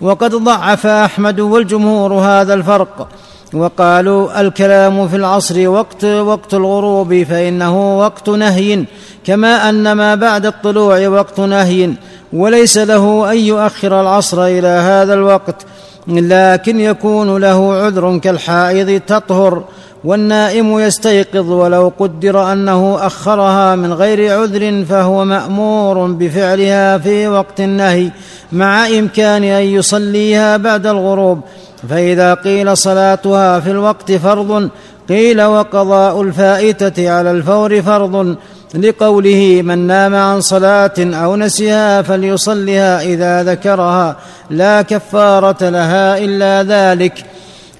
وقد 0.00 0.34
ضعف 0.34 0.86
أحمد 0.86 1.40
والجمهور 1.40 2.12
هذا 2.14 2.54
الفرق. 2.54 3.08
وقالوا 3.54 4.40
الكلام 4.40 5.08
في 5.08 5.16
العصر 5.16 5.68
وقت 5.68 6.04
وقت 6.04 6.54
الغروب 6.54 7.22
فإنه 7.22 7.98
وقت 7.98 8.28
نهي 8.28 8.84
كما 9.24 9.68
أن 9.68 9.92
ما 9.92 10.14
بعد 10.14 10.46
الطلوع 10.46 11.08
وقت 11.08 11.40
نهي 11.40 11.92
وليس 12.32 12.78
له 12.78 13.32
أن 13.32 13.38
يؤخر 13.38 14.00
العصر 14.00 14.44
إلى 14.44 14.68
هذا 14.68 15.14
الوقت 15.14 15.66
لكن 16.08 16.80
يكون 16.80 17.36
له 17.36 17.74
عذر 17.74 18.18
كالحائض 18.18 19.00
تطهر 19.00 19.64
والنائم 20.04 20.78
يستيقظ 20.78 21.50
ولو 21.50 21.92
قدر 21.98 22.52
أنه 22.52 23.06
أخرها 23.06 23.76
من 23.76 23.92
غير 23.92 24.40
عذر 24.40 24.84
فهو 24.84 25.24
مأمور 25.24 26.06
بفعلها 26.06 26.98
في 26.98 27.28
وقت 27.28 27.60
النهي 27.60 28.10
مع 28.52 28.86
إمكان 28.86 29.44
أن 29.44 29.62
يصليها 29.62 30.56
بعد 30.56 30.86
الغروب. 30.86 31.40
فإذا 31.88 32.34
قيل 32.34 32.76
صلاتها 32.76 33.60
في 33.60 33.70
الوقت 33.70 34.12
فرض 34.12 34.70
قيل 35.08 35.42
وقضاء 35.42 36.22
الفائتة 36.22 37.10
على 37.10 37.30
الفور 37.30 37.82
فرض. 37.82 38.36
لقوله 38.74 39.62
من 39.62 39.78
نام 39.78 40.14
عن 40.14 40.40
صلاة 40.40 40.94
أو 40.98 41.36
نسيها 41.36 42.02
فليصلها 42.02 43.02
إذا 43.02 43.42
ذكرها 43.42 44.16
لا 44.50 44.82
كفارة 44.82 45.68
لها 45.68 46.18
إلا 46.18 46.62
ذلك. 46.62 47.24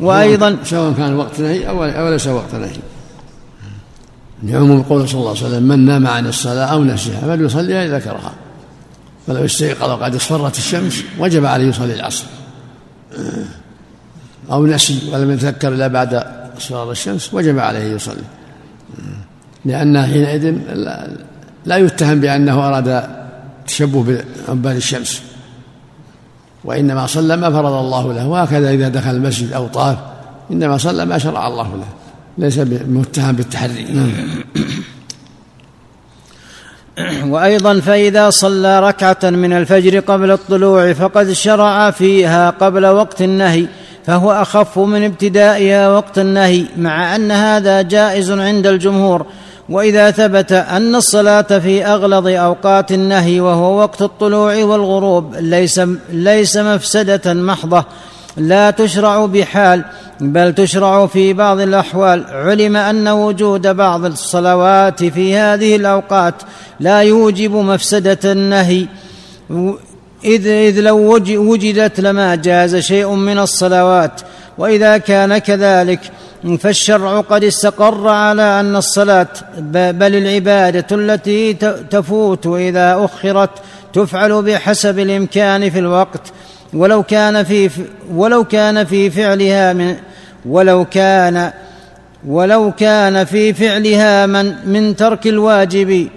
وأيضا 0.00 0.56
سواء 0.64 0.92
كان 0.92 1.16
وقت 1.16 1.40
نهي 1.40 1.68
أو 1.68 2.08
ليس 2.10 2.26
وقت 2.26 2.54
نهي 2.54 2.76
لعموم 4.42 4.82
قول 4.82 5.08
صلى 5.08 5.20
الله 5.20 5.30
عليه 5.30 5.46
وسلم 5.46 5.62
من 5.62 5.86
نام 5.86 6.06
عن 6.06 6.26
الصلاة 6.26 6.64
أو 6.64 6.84
نسيها 6.84 7.20
فليصليها 7.20 7.86
إذا 7.86 7.98
ذكرها. 7.98 8.32
فلو 9.26 9.44
استيقظ 9.44 9.90
وقد 9.90 10.14
اصفرت 10.14 10.58
الشمس 10.58 11.02
وجب 11.18 11.44
عليه 11.44 11.68
يصلي 11.68 11.94
العصر. 11.94 12.24
أو 14.52 14.66
نسي 14.66 15.10
ولم 15.12 15.30
يتذكر 15.30 15.68
إلا 15.68 15.86
بعد 15.86 16.22
إصفار 16.58 16.90
الشمس 16.90 17.34
وجب 17.34 17.58
عليه 17.58 17.94
يصلي. 17.94 18.22
لأنه 19.64 20.06
حينئذ 20.06 20.54
لا 21.64 21.76
يتهم 21.76 22.20
بأنه 22.20 22.68
أراد 22.68 23.02
تشبه 23.66 24.22
بعباد 24.48 24.76
الشمس. 24.76 25.22
وإنما 26.64 27.06
صلى 27.06 27.36
ما 27.36 27.50
فرض 27.50 27.72
الله 27.72 28.12
له 28.12 28.26
وهكذا 28.26 28.70
إذا 28.70 28.88
دخل 28.88 29.10
المسجد 29.10 29.52
أو 29.52 29.66
طاف 29.66 29.96
إنما 30.50 30.78
صلى 30.78 31.04
ما 31.04 31.18
شرع 31.18 31.46
الله 31.46 31.76
له. 31.76 31.86
ليس 32.38 32.58
متهم 32.86 33.32
بالتحري. 33.32 33.86
وأيضا 37.24 37.80
فإذا 37.80 38.30
صلى 38.30 38.80
ركعة 38.80 39.30
من 39.30 39.52
الفجر 39.52 39.98
قبل 40.00 40.30
الطلوع 40.30 40.92
فقد 40.92 41.32
شرع 41.32 41.90
فيها 41.90 42.50
قبل 42.50 42.86
وقت 42.86 43.22
النهي. 43.22 43.66
فهو 44.06 44.32
أخف 44.32 44.78
من 44.78 45.04
ابتدائها 45.04 45.88
وقت 45.88 46.18
النهي 46.18 46.64
مع 46.76 47.16
أن 47.16 47.30
هذا 47.30 47.82
جائز 47.82 48.30
عند 48.30 48.66
الجمهور. 48.66 49.26
وإذا 49.68 50.10
ثبت 50.10 50.52
أن 50.52 50.94
الصلاة 50.94 51.42
في 51.42 51.86
أغلظ 51.86 52.26
أوقات 52.26 52.92
النهي 52.92 53.40
وهو 53.40 53.78
وقت 53.78 54.02
الطلوع 54.02 54.64
والغروب 54.64 55.34
ليس 55.34 55.80
ليس 56.10 56.56
مفسدة 56.56 57.34
محضة 57.34 57.84
لا 58.36 58.70
تشرع 58.70 59.26
بحال 59.26 59.84
بل 60.20 60.54
تشرع 60.54 61.06
في 61.06 61.32
بعض 61.32 61.60
الأحوال. 61.60 62.24
علم 62.30 62.76
أن 62.76 63.08
وجود 63.08 63.66
بعض 63.66 64.04
الصلوات 64.04 65.04
في 65.04 65.36
هذه 65.36 65.76
الأوقات 65.76 66.34
لا 66.80 67.00
يوجب 67.00 67.52
مفسدة 67.52 68.32
النهي. 68.32 68.86
إذ, 70.24 70.46
إذ 70.46 70.80
لو 70.80 71.18
وجدت 71.30 72.00
لما 72.00 72.34
جاز 72.34 72.76
شيء 72.76 73.10
من 73.10 73.38
الصلوات 73.38 74.20
وإذا 74.58 74.98
كان 74.98 75.38
كذلك 75.38 76.00
فالشرع 76.58 77.20
قد 77.20 77.44
استقر 77.44 78.08
على 78.08 78.60
أن 78.60 78.76
الصلاة 78.76 79.28
بل 79.90 80.14
العبادة 80.14 80.86
التي 80.92 81.52
تفوت 81.90 82.46
إذا 82.46 83.04
أخرت 83.04 83.50
تفعل 83.92 84.42
بحسب 84.42 84.98
الإمكان 84.98 85.70
في 85.70 85.78
الوقت. 85.78 86.32
ولو 86.74 87.02
كان 87.02 87.44
في 87.44 87.70
ولو 88.12 88.44
كان 88.44 88.84
في 88.84 89.10
فعلها 89.10 89.72
من 89.72 89.96
ولو 90.46 90.84
كان 90.84 91.52
ولو 92.26 92.72
كان 92.72 93.24
في 93.24 93.52
فعلها 93.52 94.26
من 94.26 94.54
من 94.66 94.96
ترك 94.96 95.26
الواجب 95.26 96.08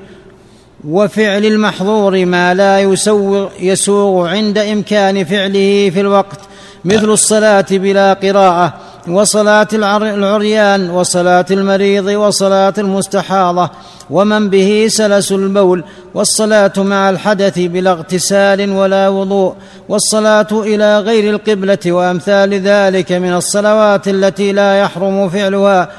وفعل 0.88 1.46
المحظور 1.46 2.26
ما 2.26 2.54
لا 2.54 2.80
يسوغ 2.80 3.50
يسوغ 3.60 4.28
عند 4.28 4.58
إمكان 4.58 5.26
فعله 5.26 5.90
في 5.90 6.00
الوقت 6.00 6.40
مثل 6.86 7.10
الصلاة 7.10 7.66
بلا 7.72 8.14
قراءة 8.14 8.74
وصلاة 9.08 9.68
العريان 9.74 10.90
وصلاة 10.90 11.46
المريض 11.52 12.06
وصلاة 12.06 12.74
المستحاضة 12.78 13.70
ومن 14.10 14.50
به 14.50 14.88
سلس 14.90 15.32
البول 15.32 15.84
والصلاة 16.14 16.74
مع 16.78 17.10
الحدث 17.10 17.60
بلا 17.60 17.92
اغتسال 17.92 18.72
ولا 18.72 19.10
وضوء 19.10 19.54
والصلاة 19.90 20.48
إلى 20.52 21.00
غير 21.00 21.34
القبلة 21.34 21.92
وأمثال 21.92 22.54
ذلك 22.54 23.12
من 23.12 23.34
الصلوات 23.34 24.08
التي 24.08 24.52
لا 24.52 24.80
يحرم 24.80 25.30
فعلها. 25.30 25.90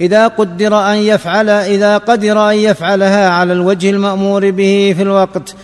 إذا 0.00 0.28
قدر 0.28 0.90
أن 0.92 0.96
يفعل 0.96 1.48
إذا 1.48 1.98
قدر 1.98 2.50
أن 2.50 2.56
يفعلها 2.56 3.28
على 3.28 3.52
الوجه 3.52 3.90
المأمور 3.90 4.50
به 4.50 4.94
في 4.96 5.02
الوقت 5.02 5.54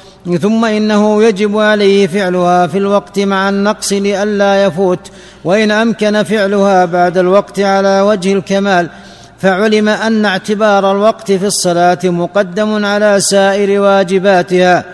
ثم 0.43 0.65
إنه 0.65 1.23
يجب 1.25 1.59
عليه 1.59 2.07
فعلها 2.07 2.67
في 2.67 2.79
الوقت 2.79 3.19
مع 3.19 3.49
النقص 3.49 3.93
لئلا 3.93 4.65
يفوت 4.65 5.11
وإن 5.45 5.71
أمكن 5.71 6.23
فعلها 6.23 6.85
بعد 6.85 7.19
الوقت 7.19 7.61
على 7.61 8.01
وجه 8.01 8.33
الكمال 8.33 8.89
فعلم 9.39 9.89
أن 9.89 10.25
اعتبار 10.25 10.93
الوقت 10.93 11.33
في 11.33 11.47
الصلاة 11.47 11.99
مقدم 12.05 12.85
على 12.85 13.21
سائر 13.21 13.81
واجباتها. 13.81 14.85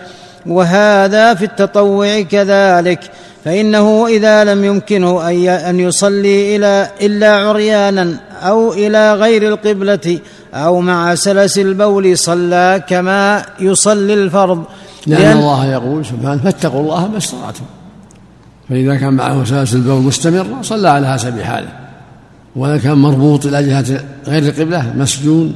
وهذا 0.45 1.33
في 1.33 1.45
التطوع 1.45 2.21
كذلك 2.21 2.99
فإنه 3.45 4.07
إذا 4.07 4.43
لم 4.43 4.63
يمكنه 4.65 5.29
أن 5.69 5.79
يصلي 5.79 6.55
إلى 6.55 6.89
إلا 7.01 7.35
عريانا 7.35 8.15
أو 8.41 8.73
إلى 8.73 9.13
غير 9.13 9.47
القبلة 9.47 10.19
أو 10.53 10.81
مع 10.81 11.15
سلس 11.15 11.57
البول 11.57 12.17
صلى 12.17 12.83
كما 12.87 13.45
يصلي 13.59 14.13
الفرض. 14.13 14.63
لأن, 15.07 15.21
لأن 15.21 15.37
الله 15.37 15.65
يقول 15.65 16.05
سبحانه 16.05 16.43
فاتقوا 16.43 16.81
الله 16.81 17.07
ما 17.07 17.17
استطعتم. 17.17 17.63
فإذا 18.69 18.95
كان 18.95 19.13
معه 19.13 19.43
سلس 19.43 19.73
البول 19.73 20.01
مستمرة 20.01 20.61
صلى 20.61 20.89
على 20.89 21.07
حسب 21.07 21.41
حاله 21.41 21.69
وإذا 22.55 22.77
كان 22.77 22.97
مربوط 22.97 23.45
إلى 23.45 23.63
جهة 23.63 24.03
غير 24.27 24.43
القبلة 24.43 24.93
مسجون 24.95 25.55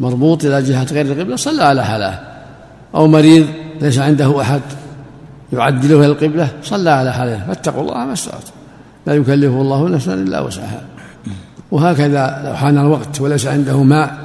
مربوط 0.00 0.44
إلى 0.44 0.62
جهة 0.62 0.86
غير 0.92 1.06
القبلة 1.06 1.36
صلى 1.36 1.64
على 1.64 1.84
حاله 1.84 2.20
أو 2.94 3.06
مريض 3.06 3.46
ليس 3.80 3.98
عنده 3.98 4.40
أحد 4.40 4.60
يعدله 5.52 5.96
إلى 5.96 6.06
القبلة 6.06 6.48
صلى 6.62 6.90
على 6.90 7.12
حاله 7.12 7.46
فاتقوا 7.46 7.82
الله 7.82 8.04
ما 8.04 8.12
استطعتم 8.12 8.52
لا 9.06 9.14
يكلف 9.14 9.52
الله 9.52 9.88
نفسا 9.88 10.14
إلا 10.14 10.40
وسعها. 10.40 10.82
وهكذا 11.70 12.42
لو 12.44 12.54
حان 12.54 12.78
الوقت 12.78 13.20
وليس 13.20 13.46
عنده 13.46 13.82
ماء 13.82 14.18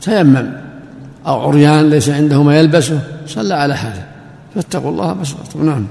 تيمم. 0.00 0.52
أو 1.26 1.40
عريان 1.40 1.90
ليس 1.90 2.08
عنده 2.08 2.42
ما 2.42 2.58
يلبسه 2.58 3.00
صلى 3.26 3.54
على 3.54 3.76
حاله 3.76 4.08
فاتقوا 4.54 4.90
الله 4.90 5.14
ما 5.14 5.22
استطعتم 5.22 5.66
نعم. 5.66 5.86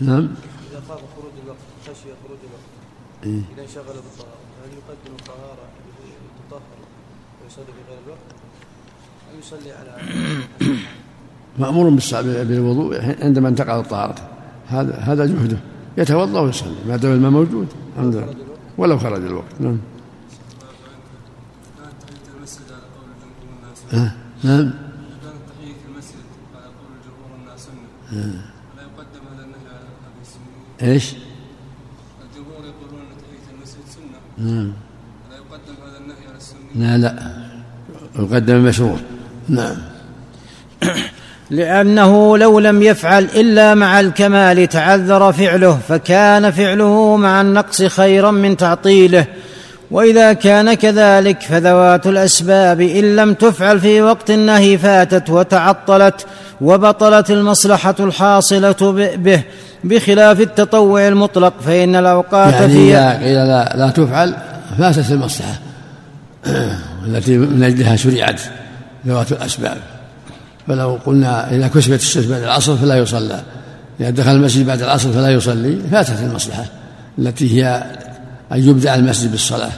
نعم. 0.00 0.28
إذا 0.70 0.80
خاف 0.88 1.00
خروج 1.16 1.32
الوقت 1.44 1.58
خشي 1.84 2.10
خروج 2.24 2.38
الوقت. 2.48 2.68
إيه؟ 3.24 3.42
إذا 3.54 3.62
انشغل 3.62 3.84
بالطهارة 3.84 4.38
هل 4.62 4.70
يقدم 4.78 5.14
الطهارة؟ 5.20 5.57
ويصلي 7.58 7.72
في 7.72 7.82
غير 7.90 7.98
الوقت 8.06 8.28
أو 9.32 9.38
يصلي 9.38 9.72
على 9.72 9.90
مأمور 11.58 11.88
بالوضوء 12.44 13.00
عندما 13.24 13.48
انتقل 13.48 13.80
الطهارة. 13.80 14.14
هذا 14.68 14.94
هذا 14.94 15.26
جهده. 15.26 15.58
يتوضأ 15.98 16.40
ويصلي. 16.40 16.76
ما 16.88 16.96
دام 16.96 17.12
الماء 17.12 17.30
موجود. 17.30 17.68
الحمد 17.96 18.14
لله. 18.14 18.34
ولو 18.78 18.98
خرج 18.98 19.24
الوقت. 19.24 19.60
نعم. 19.60 19.78
نعم 23.92 24.10
نعم. 24.44 24.70
كانت 24.70 25.42
تحية 25.48 25.80
المسجد 25.88 26.24
على 26.54 26.64
قول 26.64 26.90
الجمهور 26.98 27.30
انها 27.42 27.56
سنة 27.56 27.86
لا 28.76 28.82
يقدم 28.82 29.22
هذا 29.34 29.44
النهي 29.44 29.68
على 29.68 29.88
السنة 30.22 30.92
إيش؟ 30.92 31.14
الجمهور 32.22 32.64
يقولون 32.64 33.00
أن 33.00 33.16
تحية 33.22 33.56
المسجد 33.56 33.84
سنة. 33.88 34.46
نعم. 34.46 34.72
لا 35.30 35.36
يقدم 35.36 35.74
هذا 35.86 35.98
النهي 35.98 36.26
على 36.28 36.36
السنة؟ 36.36 36.60
لا 36.74 36.98
لا. 36.98 37.47
يقدم 38.18 38.54
المشروع 38.54 38.96
نعم. 39.48 39.76
لأنه 41.50 42.38
لو 42.38 42.58
لم 42.58 42.82
يفعل 42.82 43.24
إلا 43.24 43.74
مع 43.74 44.00
الكمال 44.00 44.68
تعذر 44.68 45.32
فعله 45.32 45.78
فكان 45.88 46.50
فعله 46.50 47.16
مع 47.16 47.40
النقص 47.40 47.82
خيرا 47.82 48.30
من 48.30 48.56
تعطيله. 48.56 49.26
وإذا 49.90 50.32
كان 50.32 50.74
كذلك 50.74 51.42
فذوات 51.42 52.06
الأسباب 52.06 52.80
إن 52.80 53.16
لم 53.16 53.34
تفعل 53.34 53.80
في 53.80 54.02
وقت 54.02 54.30
النهي 54.30 54.78
فاتت 54.78 55.30
وتعطلت 55.30 56.26
وبطلت 56.60 57.30
المصلحة 57.30 57.94
الحاصلة 58.00 58.92
به. 59.16 59.42
بخلاف 59.84 60.40
التطوع 60.40 61.08
المطلق 61.08 61.52
فإن 61.66 61.96
الأوقات 61.96 62.52
يعني 62.52 62.72
فيها 62.72 63.18
قيل 63.18 63.34
لا, 63.34 63.74
لا 63.76 63.90
تفعل 63.90 64.34
فاتت 64.78 65.10
المصلحة. 65.10 65.67
التي 67.06 67.38
من 67.38 67.62
أجلها 67.62 67.96
شرعت 67.96 68.40
ذوات 69.06 69.32
الأسباب. 69.32 69.78
فلو 70.66 70.98
قلنا 71.06 71.54
إذا 71.54 71.68
كسبت 71.68 72.00
الشمس 72.00 72.24
بعد 72.24 72.42
العصر 72.42 72.76
فلا 72.76 72.98
يصلى. 72.98 73.42
إذا 74.00 74.10
دخل 74.10 74.30
المسجد 74.30 74.66
بعد 74.66 74.82
العصر 74.82 75.12
فلا 75.12 75.28
يصلي. 75.28 75.78
فاتت 75.90 76.20
المصلحة 76.20 76.64
التي 77.18 77.54
هي 77.54 77.84
أن 78.52 78.68
يبدأ 78.68 78.94
المسجد 78.94 79.30
بالصلاة 79.30 79.72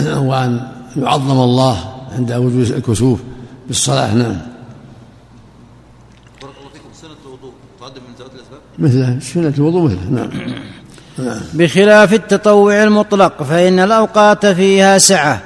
وأن 0.00 0.68
يعظم 0.96 1.40
الله 1.40 1.94
عند 2.12 2.32
وجود 2.32 2.70
الكسوف 2.70 3.20
بالصلاة. 3.66 4.14
نعم. 4.14 4.36
بارك 6.42 6.54
الله 6.58 6.70
فيكم. 6.72 6.88
سنة 7.02 7.10
الوضوء 7.26 7.52
تقدم 7.80 8.00
من 8.08 8.14
ذوات 8.18 8.30
الأسباب؟ 8.34 8.60
مثله. 8.78 9.20
سنة 9.20 9.54
الوضوء 9.58 9.82
مثله. 9.82 10.10
نعم. 10.10 11.40
بخلاف 11.54 12.12
التطوع 12.12 12.82
المطلق 12.82 13.42
فإن 13.42 13.78
الأوقات 13.78 14.46
فيها 14.46 14.98
سعة. 14.98 15.42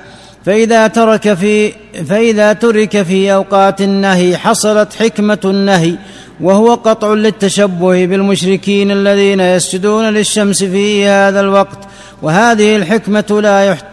فإذا 0.46 0.86
ترك 0.86 1.34
في 1.34 1.72
فإذا 2.08 2.52
ترك 2.52 3.02
في 3.02 3.34
أوقات 3.34 3.80
النهي 3.80 4.36
حصلت 4.36 4.94
حكمة 4.94 5.38
النهي 5.44 5.96
وهو 6.40 6.74
قطع 6.74 7.14
للتشبه 7.14 8.06
بالمشركين 8.06 8.90
الذين 8.90 9.40
يسجدون 9.40 10.04
للشمس 10.04 10.64
في 10.64 11.06
هذا 11.06 11.40
الوقت. 11.40 11.78
وهذه 12.22 12.76
الحكمة 12.76 13.40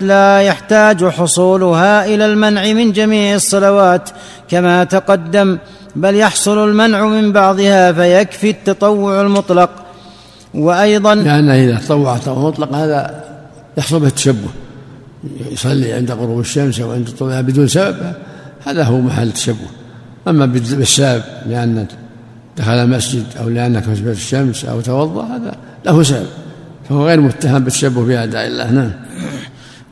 لا 0.01 0.41
يحتاج 0.41 1.05
حصولها 1.05 2.05
إلى 2.05 2.25
المنع 2.25 2.73
من 2.73 2.91
جميع 2.91 3.35
الصلوات 3.35 4.09
كما 4.49 4.83
تقدم 4.83 5.57
بل 5.95 6.15
يحصل 6.15 6.69
المنع 6.69 7.05
من 7.05 7.31
بعضها 7.31 7.91
فيكفي 7.91 8.49
التطوع 8.49 9.21
المطلق. 9.21 9.69
وأيضا 10.53 11.15
لأن 11.15 11.49
إذا 11.49 11.77
تطوع 11.77 12.17
تطوع 12.17 12.39
مطلق 12.39 12.73
هذا 12.73 13.23
يحصل 13.77 13.99
به 13.99 14.07
التشبه. 14.07 14.49
يصلي 15.51 15.93
عند 15.93 16.11
غروب 16.11 16.39
الشمس 16.39 16.79
أو 16.79 16.91
عند 16.91 17.09
طلوعها 17.09 17.41
بدون 17.41 17.67
سبب 17.67 18.13
هذا 18.65 18.83
هو 18.83 19.01
محل 19.01 19.27
التشبه. 19.27 19.67
أما 20.27 20.45
بالسبب 20.45 21.23
لأن 21.49 21.85
دخل 22.57 22.71
المسجد 22.71 23.23
أو 23.39 23.49
لأنك 23.49 23.83
كسبت 23.83 24.15
الشمس 24.15 24.65
أو 24.65 24.81
توضأ 24.81 25.23
هذا 25.23 25.55
له 25.85 26.03
سبب. 26.03 26.27
فهو 26.89 27.07
غير 27.07 27.21
متهم 27.21 27.63
بالتشبه 27.63 28.05
بأعداء 28.05 28.47
الله. 28.47 28.71
نعم. 28.71 28.91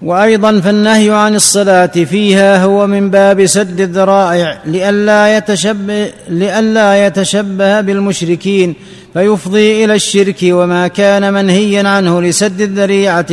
وأيضا 0.02 0.60
فالنهي 0.60 1.10
عن 1.10 1.36
الصلاة 1.36 1.86
فيها 1.86 2.64
هو 2.64 2.88
من 2.88 3.10
باب 3.10 3.46
سد 3.46 3.82
الذرائع 3.82 4.62
لئلا 4.66 5.38
يتشبه 5.38 6.12
لئلا 6.30 7.08
يتشبه 7.08 7.82
بالمشركين. 7.82 8.76
فيفضي 9.14 9.86
إلى 9.86 9.96
الشرك 9.96 10.38
وما 10.44 10.88
كان 10.88 11.34
منهيا 11.34 11.88
عنه 11.88 12.22
لسد 12.22 12.62
الذريعة 12.62 13.28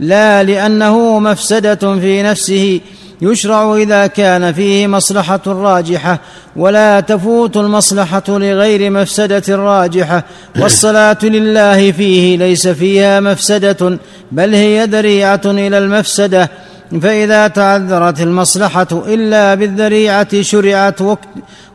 لا 0.00 0.42
لأنه 0.42 1.18
مفسدة 1.18 1.98
في 2.00 2.22
نفسه 2.22 2.80
يشرع 3.22 3.74
إذا 3.76 4.06
كان 4.06 4.52
فيه 4.52 4.86
مصلحة 4.86 5.40
راجحة 5.46 6.20
ولا 6.56 7.00
تفوت 7.00 7.56
المصلحة 7.56 8.24
لغير 8.28 8.90
مفسدة 8.90 9.56
راجحة 9.56 10.24
والصلاة 10.60 11.18
لله 11.22 11.92
فيه 11.92 12.36
ليس 12.36 12.68
فيها 12.68 13.20
مفسدة 13.20 13.98
بل 14.32 14.54
هي 14.54 14.84
ذريعة 14.84 15.40
إلى 15.44 15.78
المفسدة. 15.78 16.50
فإذا 17.02 17.48
تعذرت 17.48 18.20
المصلحة 18.20 18.86
إلا 18.92 19.54
بالذريعة 19.54 20.42
شرعت 20.42 20.98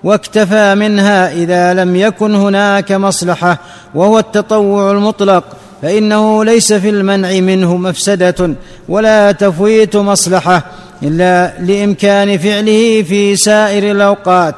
واكتفى 0.03 0.75
منها 0.75 1.33
إذا 1.33 1.73
لم 1.73 1.95
يكن 1.95 2.35
هناك 2.35 2.91
مصلحة 2.91 3.57
وهو 3.95 4.19
التطوع 4.19 4.91
المطلق 4.91 5.43
فإنه 5.81 6.43
ليس 6.43 6.73
في 6.73 6.89
المنع 6.89 7.39
منه 7.39 7.77
مفسدة 7.77 8.55
ولا 8.89 9.31
تفويت 9.31 9.95
مصلحة 9.95 10.63
إلا 11.03 11.53
لإمكان 11.59 12.37
فعله 12.37 13.03
في 13.03 13.35
سائر 13.35 13.91
الأوقات. 13.91 14.55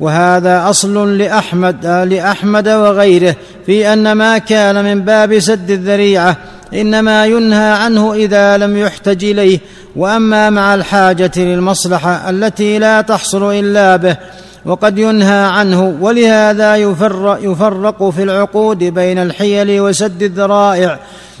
وهذا 0.00 0.70
أصل 0.70 1.18
لأحمد 1.18 1.86
لأحمد 1.86 2.68
وغيره 2.68 3.36
في 3.66 3.92
أن 3.92 4.12
ما 4.12 4.38
كان 4.38 4.84
من 4.84 5.00
باب 5.00 5.38
سد 5.38 5.70
الذريعة 5.70 6.36
إنما 6.74 7.26
ينهى 7.26 7.72
عنه 7.72 8.14
إذا 8.14 8.56
لم 8.56 8.76
يحتج 8.76 9.24
إليه 9.24 9.58
وأما 9.96 10.50
مع 10.50 10.74
الحاجة 10.74 11.30
للمصلحة 11.36 12.30
التي 12.30 12.78
لا 12.78 13.00
تحصل 13.00 13.54
إلا 13.54 13.96
به 13.96 14.16
وقد 14.64 14.98
ينهى 14.98 15.44
عنه 15.44 15.96
ولهذا 16.00 16.76
يفرق, 16.76 17.38
يفرق 17.42 18.10
في 18.10 18.22
العقود 18.22 18.78
بين 18.78 19.18
الحيل 19.18 19.80
وسد 19.80 20.22
الذرائع. 20.22 20.98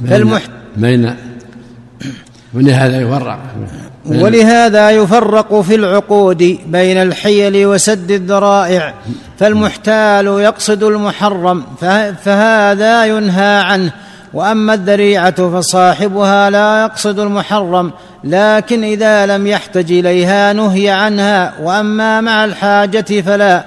فالمحت 0.08 0.50
بين 0.76 1.14
ولهذا 2.54 3.00
يفرق. 3.00 3.38
ولهذا 4.06 4.90
يفرق 4.90 5.60
في 5.60 5.74
العقود 5.74 6.58
بين 6.66 6.96
الحيل 7.02 7.66
وسد 7.66 8.10
الذرائع. 8.10 8.94
فالمحتال 9.38 10.26
يقصد 10.26 10.82
المحرم 10.82 11.64
فهذا 12.24 13.04
ينهى 13.04 13.56
عنه. 13.60 13.92
وأما 14.34 14.74
الذريعة 14.74 15.50
فصاحبها 15.50 16.50
لا 16.50 16.82
يقصد 16.82 17.18
المحرم 17.18 17.92
لكن 18.24 18.84
إذا 18.84 19.26
لم 19.26 19.46
يحتج 19.46 19.92
إليها 19.92 20.52
نهي 20.52 20.90
عنها 20.90 21.52
وأما 21.62 22.20
مع 22.20 22.44
الحاجة 22.44 23.20
فلا. 23.20 23.64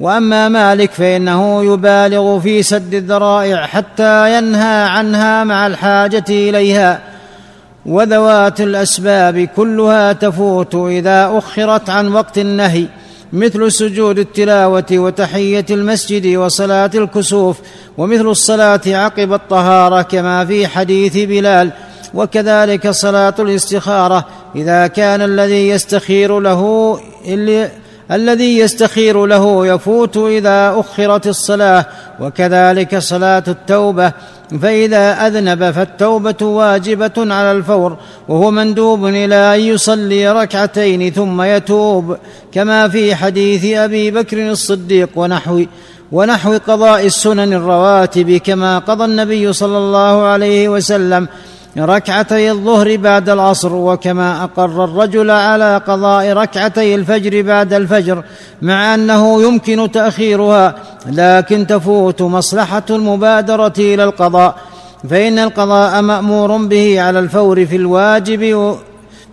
وأما 0.00 0.48
مالك 0.48 0.92
فإنه 0.92 1.64
يبالغ 1.72 2.40
في 2.40 2.62
سد 2.62 2.94
الذرائع 2.94 3.66
حتى 3.66 4.38
ينهى 4.38 4.82
عنها 4.82 5.44
مع 5.44 5.66
الحاجة 5.66 6.24
إليها. 6.30 7.00
وذوات 7.86 8.60
الأسباب 8.60 9.48
كلها 9.56 10.12
تفوت 10.12 10.74
إذا 10.74 11.38
أخرت 11.38 11.90
عن 11.90 12.12
وقت 12.12 12.38
النهي. 12.38 12.86
مثل 13.32 13.72
سجود 13.72 14.18
التلاوة 14.18 14.86
وتحية 14.92 15.66
المسجد 15.70 16.36
وصلاة 16.36 16.90
الكسوف 16.94 17.58
ومثل 17.98 18.26
الصلاة 18.26 18.80
عقب 18.86 19.32
الطهارة 19.32 20.02
كما 20.02 20.44
في 20.44 20.66
حديث 20.66 21.16
بلال 21.16 21.72
وكذلك 22.14 22.90
صلاة 22.90 23.34
الاستخارة 23.38 24.26
إذا 24.56 24.86
كان 24.86 25.22
الذي 25.22 25.68
يستخير 25.68 26.40
له 26.40 27.00
الذي 28.10 28.58
يستخير 28.58 29.26
له 29.26 29.66
يفوت 29.66 30.16
إذا 30.16 30.74
أخرت 30.76 31.26
الصلاة 31.26 31.86
وكذلك 32.20 32.98
صلاة 32.98 33.44
التوبة 33.48 34.12
فإذا 34.62 35.26
أذنب 35.26 35.70
فالتوبة 35.70 36.46
واجبة 36.46 37.12
على 37.16 37.52
الفور 37.52 37.96
وهو 38.28 38.50
مندوب 38.50 39.06
إلى 39.06 39.54
أن 39.54 39.60
يصلي 39.60 40.32
ركعتين 40.32 41.12
ثم 41.12 41.42
يتوب 41.42 42.16
كما 42.52 42.88
في 42.88 43.14
حديث 43.14 43.64
أبي 43.64 44.10
بكر 44.10 44.50
الصديق 44.50 45.08
ونحو 45.16 45.64
ونحو 46.12 46.58
قضاء 46.66 47.06
السنن 47.06 47.52
الرواتب 47.52 48.36
كما 48.36 48.78
قضى 48.78 49.04
النبي 49.04 49.52
صلى 49.52 49.78
الله 49.78 50.22
عليه 50.22 50.68
وسلم 50.68 51.28
ركعتي 51.76 52.50
الظهر 52.50 52.96
بعد 52.96 53.28
العصر 53.28 53.74
وكما 53.74 54.44
أقر 54.44 54.84
الرجل 54.84 55.30
على 55.30 55.82
قضاء 55.86 56.32
ركعتي 56.32 56.94
الفجر 56.94 57.42
بعد 57.42 57.72
الفجر 57.72 58.22
مع 58.62 58.94
أنه 58.94 59.42
يمكن 59.42 59.90
تأخيرها 59.90 60.74
لكن 61.06 61.66
تفوت 61.66 62.22
مصلحة 62.22 62.82
المبادرة 62.90 63.72
إلى 63.78 64.04
القضاء 64.04 64.54
فإن 65.10 65.38
القضاء 65.38 66.02
مأمور 66.02 66.56
به 66.56 67.00
على 67.00 67.18
الفور 67.18 67.66
في 67.66 67.76
الواجب 67.76 68.76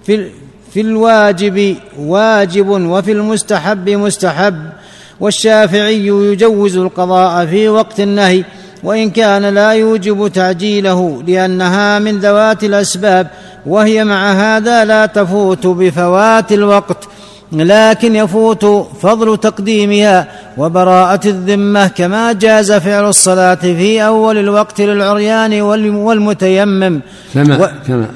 في, 0.06 0.30
في 0.74 0.82
الواجب 0.82 1.76
واجب 2.00 2.70
وفي 2.70 3.12
المستحب 3.12 3.90
مستحب 3.90 4.70
والشافعي 5.20 6.08
يجوز 6.08 6.78
القضاء 6.78 7.46
في 7.46 7.70
وقت 7.70 8.00
النهي. 8.00 8.44
وإن 8.84 9.10
كان 9.10 9.46
لا 9.46 9.72
يوجب 9.72 10.28
تعجيله 10.28 11.24
لأنها 11.28 12.00
من 12.00 12.20
ذوات 12.20 12.64
الأسباب 12.64 13.28
وهي 13.66 14.04
مع 14.04 14.32
هذا 14.32 14.86
لا 14.86 15.06
تفوت 15.06 15.68
بفوات 15.68 16.52
الوقت 16.52 17.08
لكن 17.52 18.16
يفوت 18.16 18.66
فضل 19.02 19.38
تقديمها 19.38 20.28
وبراءة 20.58 21.28
الذمة 21.28 21.88
كما 21.88 22.34
جاز 22.34 22.72
فعل 22.72 23.10
الصلاة 23.10 23.56
في 23.56 24.06
أول 24.06 24.38
الوقت 24.38 24.82
للعريان 24.82 25.62
والمتيمم. 25.62 27.02
كما 27.34 27.58
و... 27.58 27.68
كما 27.88 28.08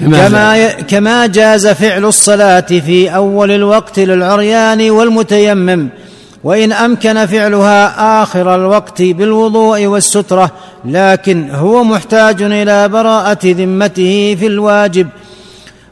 كما 0.00 0.28
كما, 0.28 0.70
كما 0.70 1.26
جاز 1.26 1.66
فعل 1.66 2.04
الصلاة 2.04 2.60
في 2.60 3.14
أول 3.14 3.50
الوقت 3.50 3.98
للعريان 3.98 4.90
والمتيمم. 4.90 5.88
وإن 6.44 6.72
أمكن 6.72 7.26
فعلها 7.26 8.22
آخر 8.22 8.54
الوقت 8.54 9.02
بالوضوء 9.02 9.86
والسترة 9.86 10.50
لكن 10.84 11.50
هو 11.50 11.84
محتاج 11.84 12.42
إلى 12.42 12.88
براءة 12.88 13.38
ذمته 13.44 14.36
في 14.40 14.46
الواجب 14.46 15.08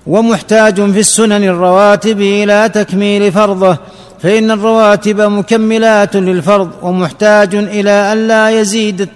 ومحتاج 0.07 0.75
في 0.75 1.01
السنن 1.01 1.45
الرواتب 1.45 2.21
إلى 2.21 2.71
تكميل 2.75 3.33
فرضه 3.33 3.77
فإن 4.23 4.51
الرواتب 4.51 5.21
مكملات 5.21 6.17
للفرض 6.17 6.71
ومحتاج 6.83 7.55
إلى 7.55 8.13
الا 8.13 8.51
يزيد 8.51 9.09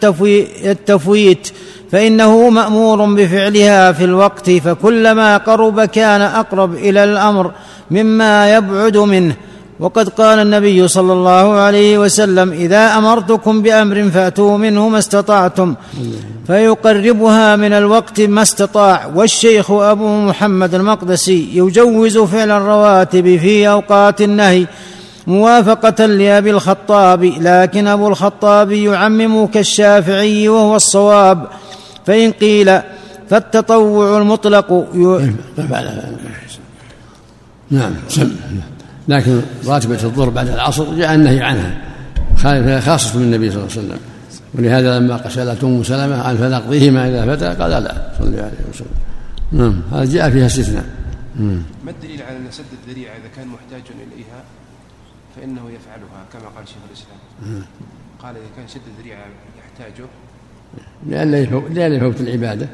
التفويت 0.64 1.48
فإنه 1.92 2.50
مأمور 2.50 3.04
بفعلها 3.14 3.92
في 3.92 4.04
الوقت 4.04 4.50
فكلما 4.50 5.36
قرب 5.36 5.84
كان 5.84 6.20
أقرب 6.20 6.74
إلى 6.74 7.04
الأمر 7.04 7.50
مما 7.90 8.54
يبعد 8.54 8.96
منه. 8.96 9.34
وقد 9.80 10.08
قال 10.08 10.38
النبي 10.38 10.88
صلى 10.88 11.12
الله 11.12 11.52
عليه 11.52 11.98
وسلم 11.98 12.52
إذا 12.52 12.98
أمرتكم 12.98 13.62
بأمر 13.62 14.10
فأتوا 14.10 14.58
منه 14.58 14.88
ما 14.88 14.98
استطعتم 14.98 15.74
فيقربها 16.46 17.56
من 17.56 17.72
الوقت 17.72 18.20
ما 18.20 18.42
استطاع. 18.42 19.06
والشيخ 19.14 19.70
أبو 19.70 20.20
محمد 20.20 20.74
المقدسي 20.74 21.50
يجوز 21.52 22.18
فعل 22.18 22.50
الرواتب 22.50 23.36
في 23.36 23.68
أوقات 23.68 24.22
النهي 24.22 24.66
موافقة 25.26 26.06
لأبي 26.06 26.50
الخطاب 26.50 27.24
لكن 27.24 27.86
أبو 27.86 28.08
الخطاب 28.08 28.72
يعمم 28.72 29.46
كالشافعي 29.46 30.48
وهو 30.48 30.76
الصواب 30.76 31.46
فإن 32.06 32.32
قيل 32.32 32.80
فالتطوع 33.30 34.18
المطلق 34.18 34.86
نعم 37.70 37.94
لكن 39.08 39.40
راتبة 39.66 40.04
الظهر 40.04 40.28
بعد 40.28 40.48
العصر 40.48 40.94
جاء 40.94 41.14
النهي 41.14 41.40
عنها 41.40 42.80
خاصة 42.80 43.18
من 43.18 43.24
النبي 43.24 43.50
صلى 43.50 43.60
الله 43.60 43.72
عليه 43.72 43.80
وسلم. 43.80 43.98
ولهذا 44.54 44.98
لما 44.98 45.28
سألت 45.28 45.64
أم 45.64 45.82
سلمة 45.82 46.22
عن 46.22 46.36
فنقضيهما 46.36 47.08
إذا 47.08 47.36
فتى؟ 47.36 47.62
قال 47.62 47.70
لا 47.70 48.12
صلى 48.18 48.28
الله 48.28 48.42
عليه 48.42 48.70
وسلم. 48.70 48.88
نعم 49.52 49.82
هذا 49.92 50.04
جاء 50.04 50.30
فيها 50.30 50.46
استثناء. 50.46 50.84
ما 51.38 51.90
الدليل 51.90 52.22
على 52.22 52.36
أن 52.36 52.46
سد 52.50 52.64
الذريعة 52.86 53.12
إذا 53.12 53.28
كان 53.36 53.48
محتاج 53.48 53.82
إليها؟ 53.96 54.44
فإنه 55.36 55.60
يفعلها 55.60 56.24
كما 56.32 56.48
قال 56.56 56.68
شيخ 56.68 56.76
الإسلام. 56.88 57.62
قال 58.22 58.36
إذا 58.36 58.46
كان 58.56 58.68
سد 58.68 58.80
الذريعة 58.98 59.18
يحتاجه؟ 59.58 60.06
لئلا 61.06 61.38
يفوت 61.38 61.70
لئلا 61.70 61.96
يفوت 61.96 62.20
العبادة. 62.20 62.68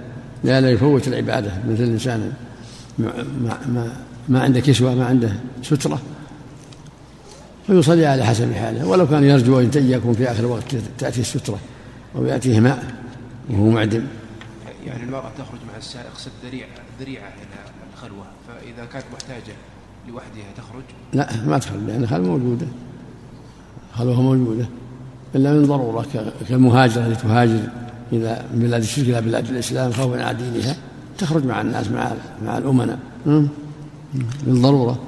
لئلا 0.45 0.71
يفوت 0.71 1.09
العبادة. 1.09 1.51
مثل 1.68 1.83
الإنسان 1.83 2.33
ما, 2.99 3.12
ما, 3.68 3.92
ما 4.29 4.40
عنده 4.40 4.61
كسوة 4.61 4.95
ما 4.95 5.07
عنده 5.07 5.33
سترة. 5.62 6.01
فيصلي 7.66 8.07
على 8.07 8.25
حسب 8.25 8.53
حاله. 8.53 8.87
ولو 8.87 9.07
كان 9.07 9.25
يرجو 9.25 9.61
أن 9.61 9.70
يكون 9.75 10.12
في 10.12 10.31
آخر 10.31 10.40
الوقت 10.40 10.77
تأتي 10.98 11.20
السترة 11.20 11.59
أو 12.16 12.27
ياتيه 12.27 12.61
ماء 12.61 12.94
وهو 13.51 13.70
معدم. 13.70 14.05
يعني 14.87 15.03
المرأة 15.03 15.31
تخرج 15.38 15.59
مع 15.72 15.77
السائق 15.79 16.18
سد 16.18 16.31
ذريعه 16.44 16.68
ذريعة 17.01 17.29
إلى 17.29 17.61
الخلوة 17.94 18.25
فإذا 18.48 18.87
كانت 18.92 19.05
محتاجة 19.12 19.55
لوحدها 20.09 20.53
تخرج؟ 20.57 20.83
لا 21.12 21.46
ما 21.46 21.59
تخرج 21.59 21.81
لأن 21.87 22.03
الخلوة 22.03 22.27
موجودة. 22.29 22.66
خلوه 23.94 24.22
موجودة. 24.22 24.66
إلا 25.35 25.53
من 25.53 25.66
ضرورة 25.66 26.07
كالمهاجره 26.48 27.07
التي 27.07 27.22
تهاجر 27.22 27.61
إلى 28.12 28.44
من 28.55 28.61
بلاد 28.61 28.83
الشرك 28.83 29.09
إلى 29.09 29.20
بلاد 29.20 29.48
الإسلام 29.48 29.92
خوفا 29.92 30.25
على 30.25 30.37
دينها 30.37 30.77
تخرج 31.18 31.44
مع 31.44 31.61
الناس 31.61 31.88
مع 31.88 32.12
مع 32.44 32.59
الأمناء. 32.59 32.98
بالضروره 34.46 34.98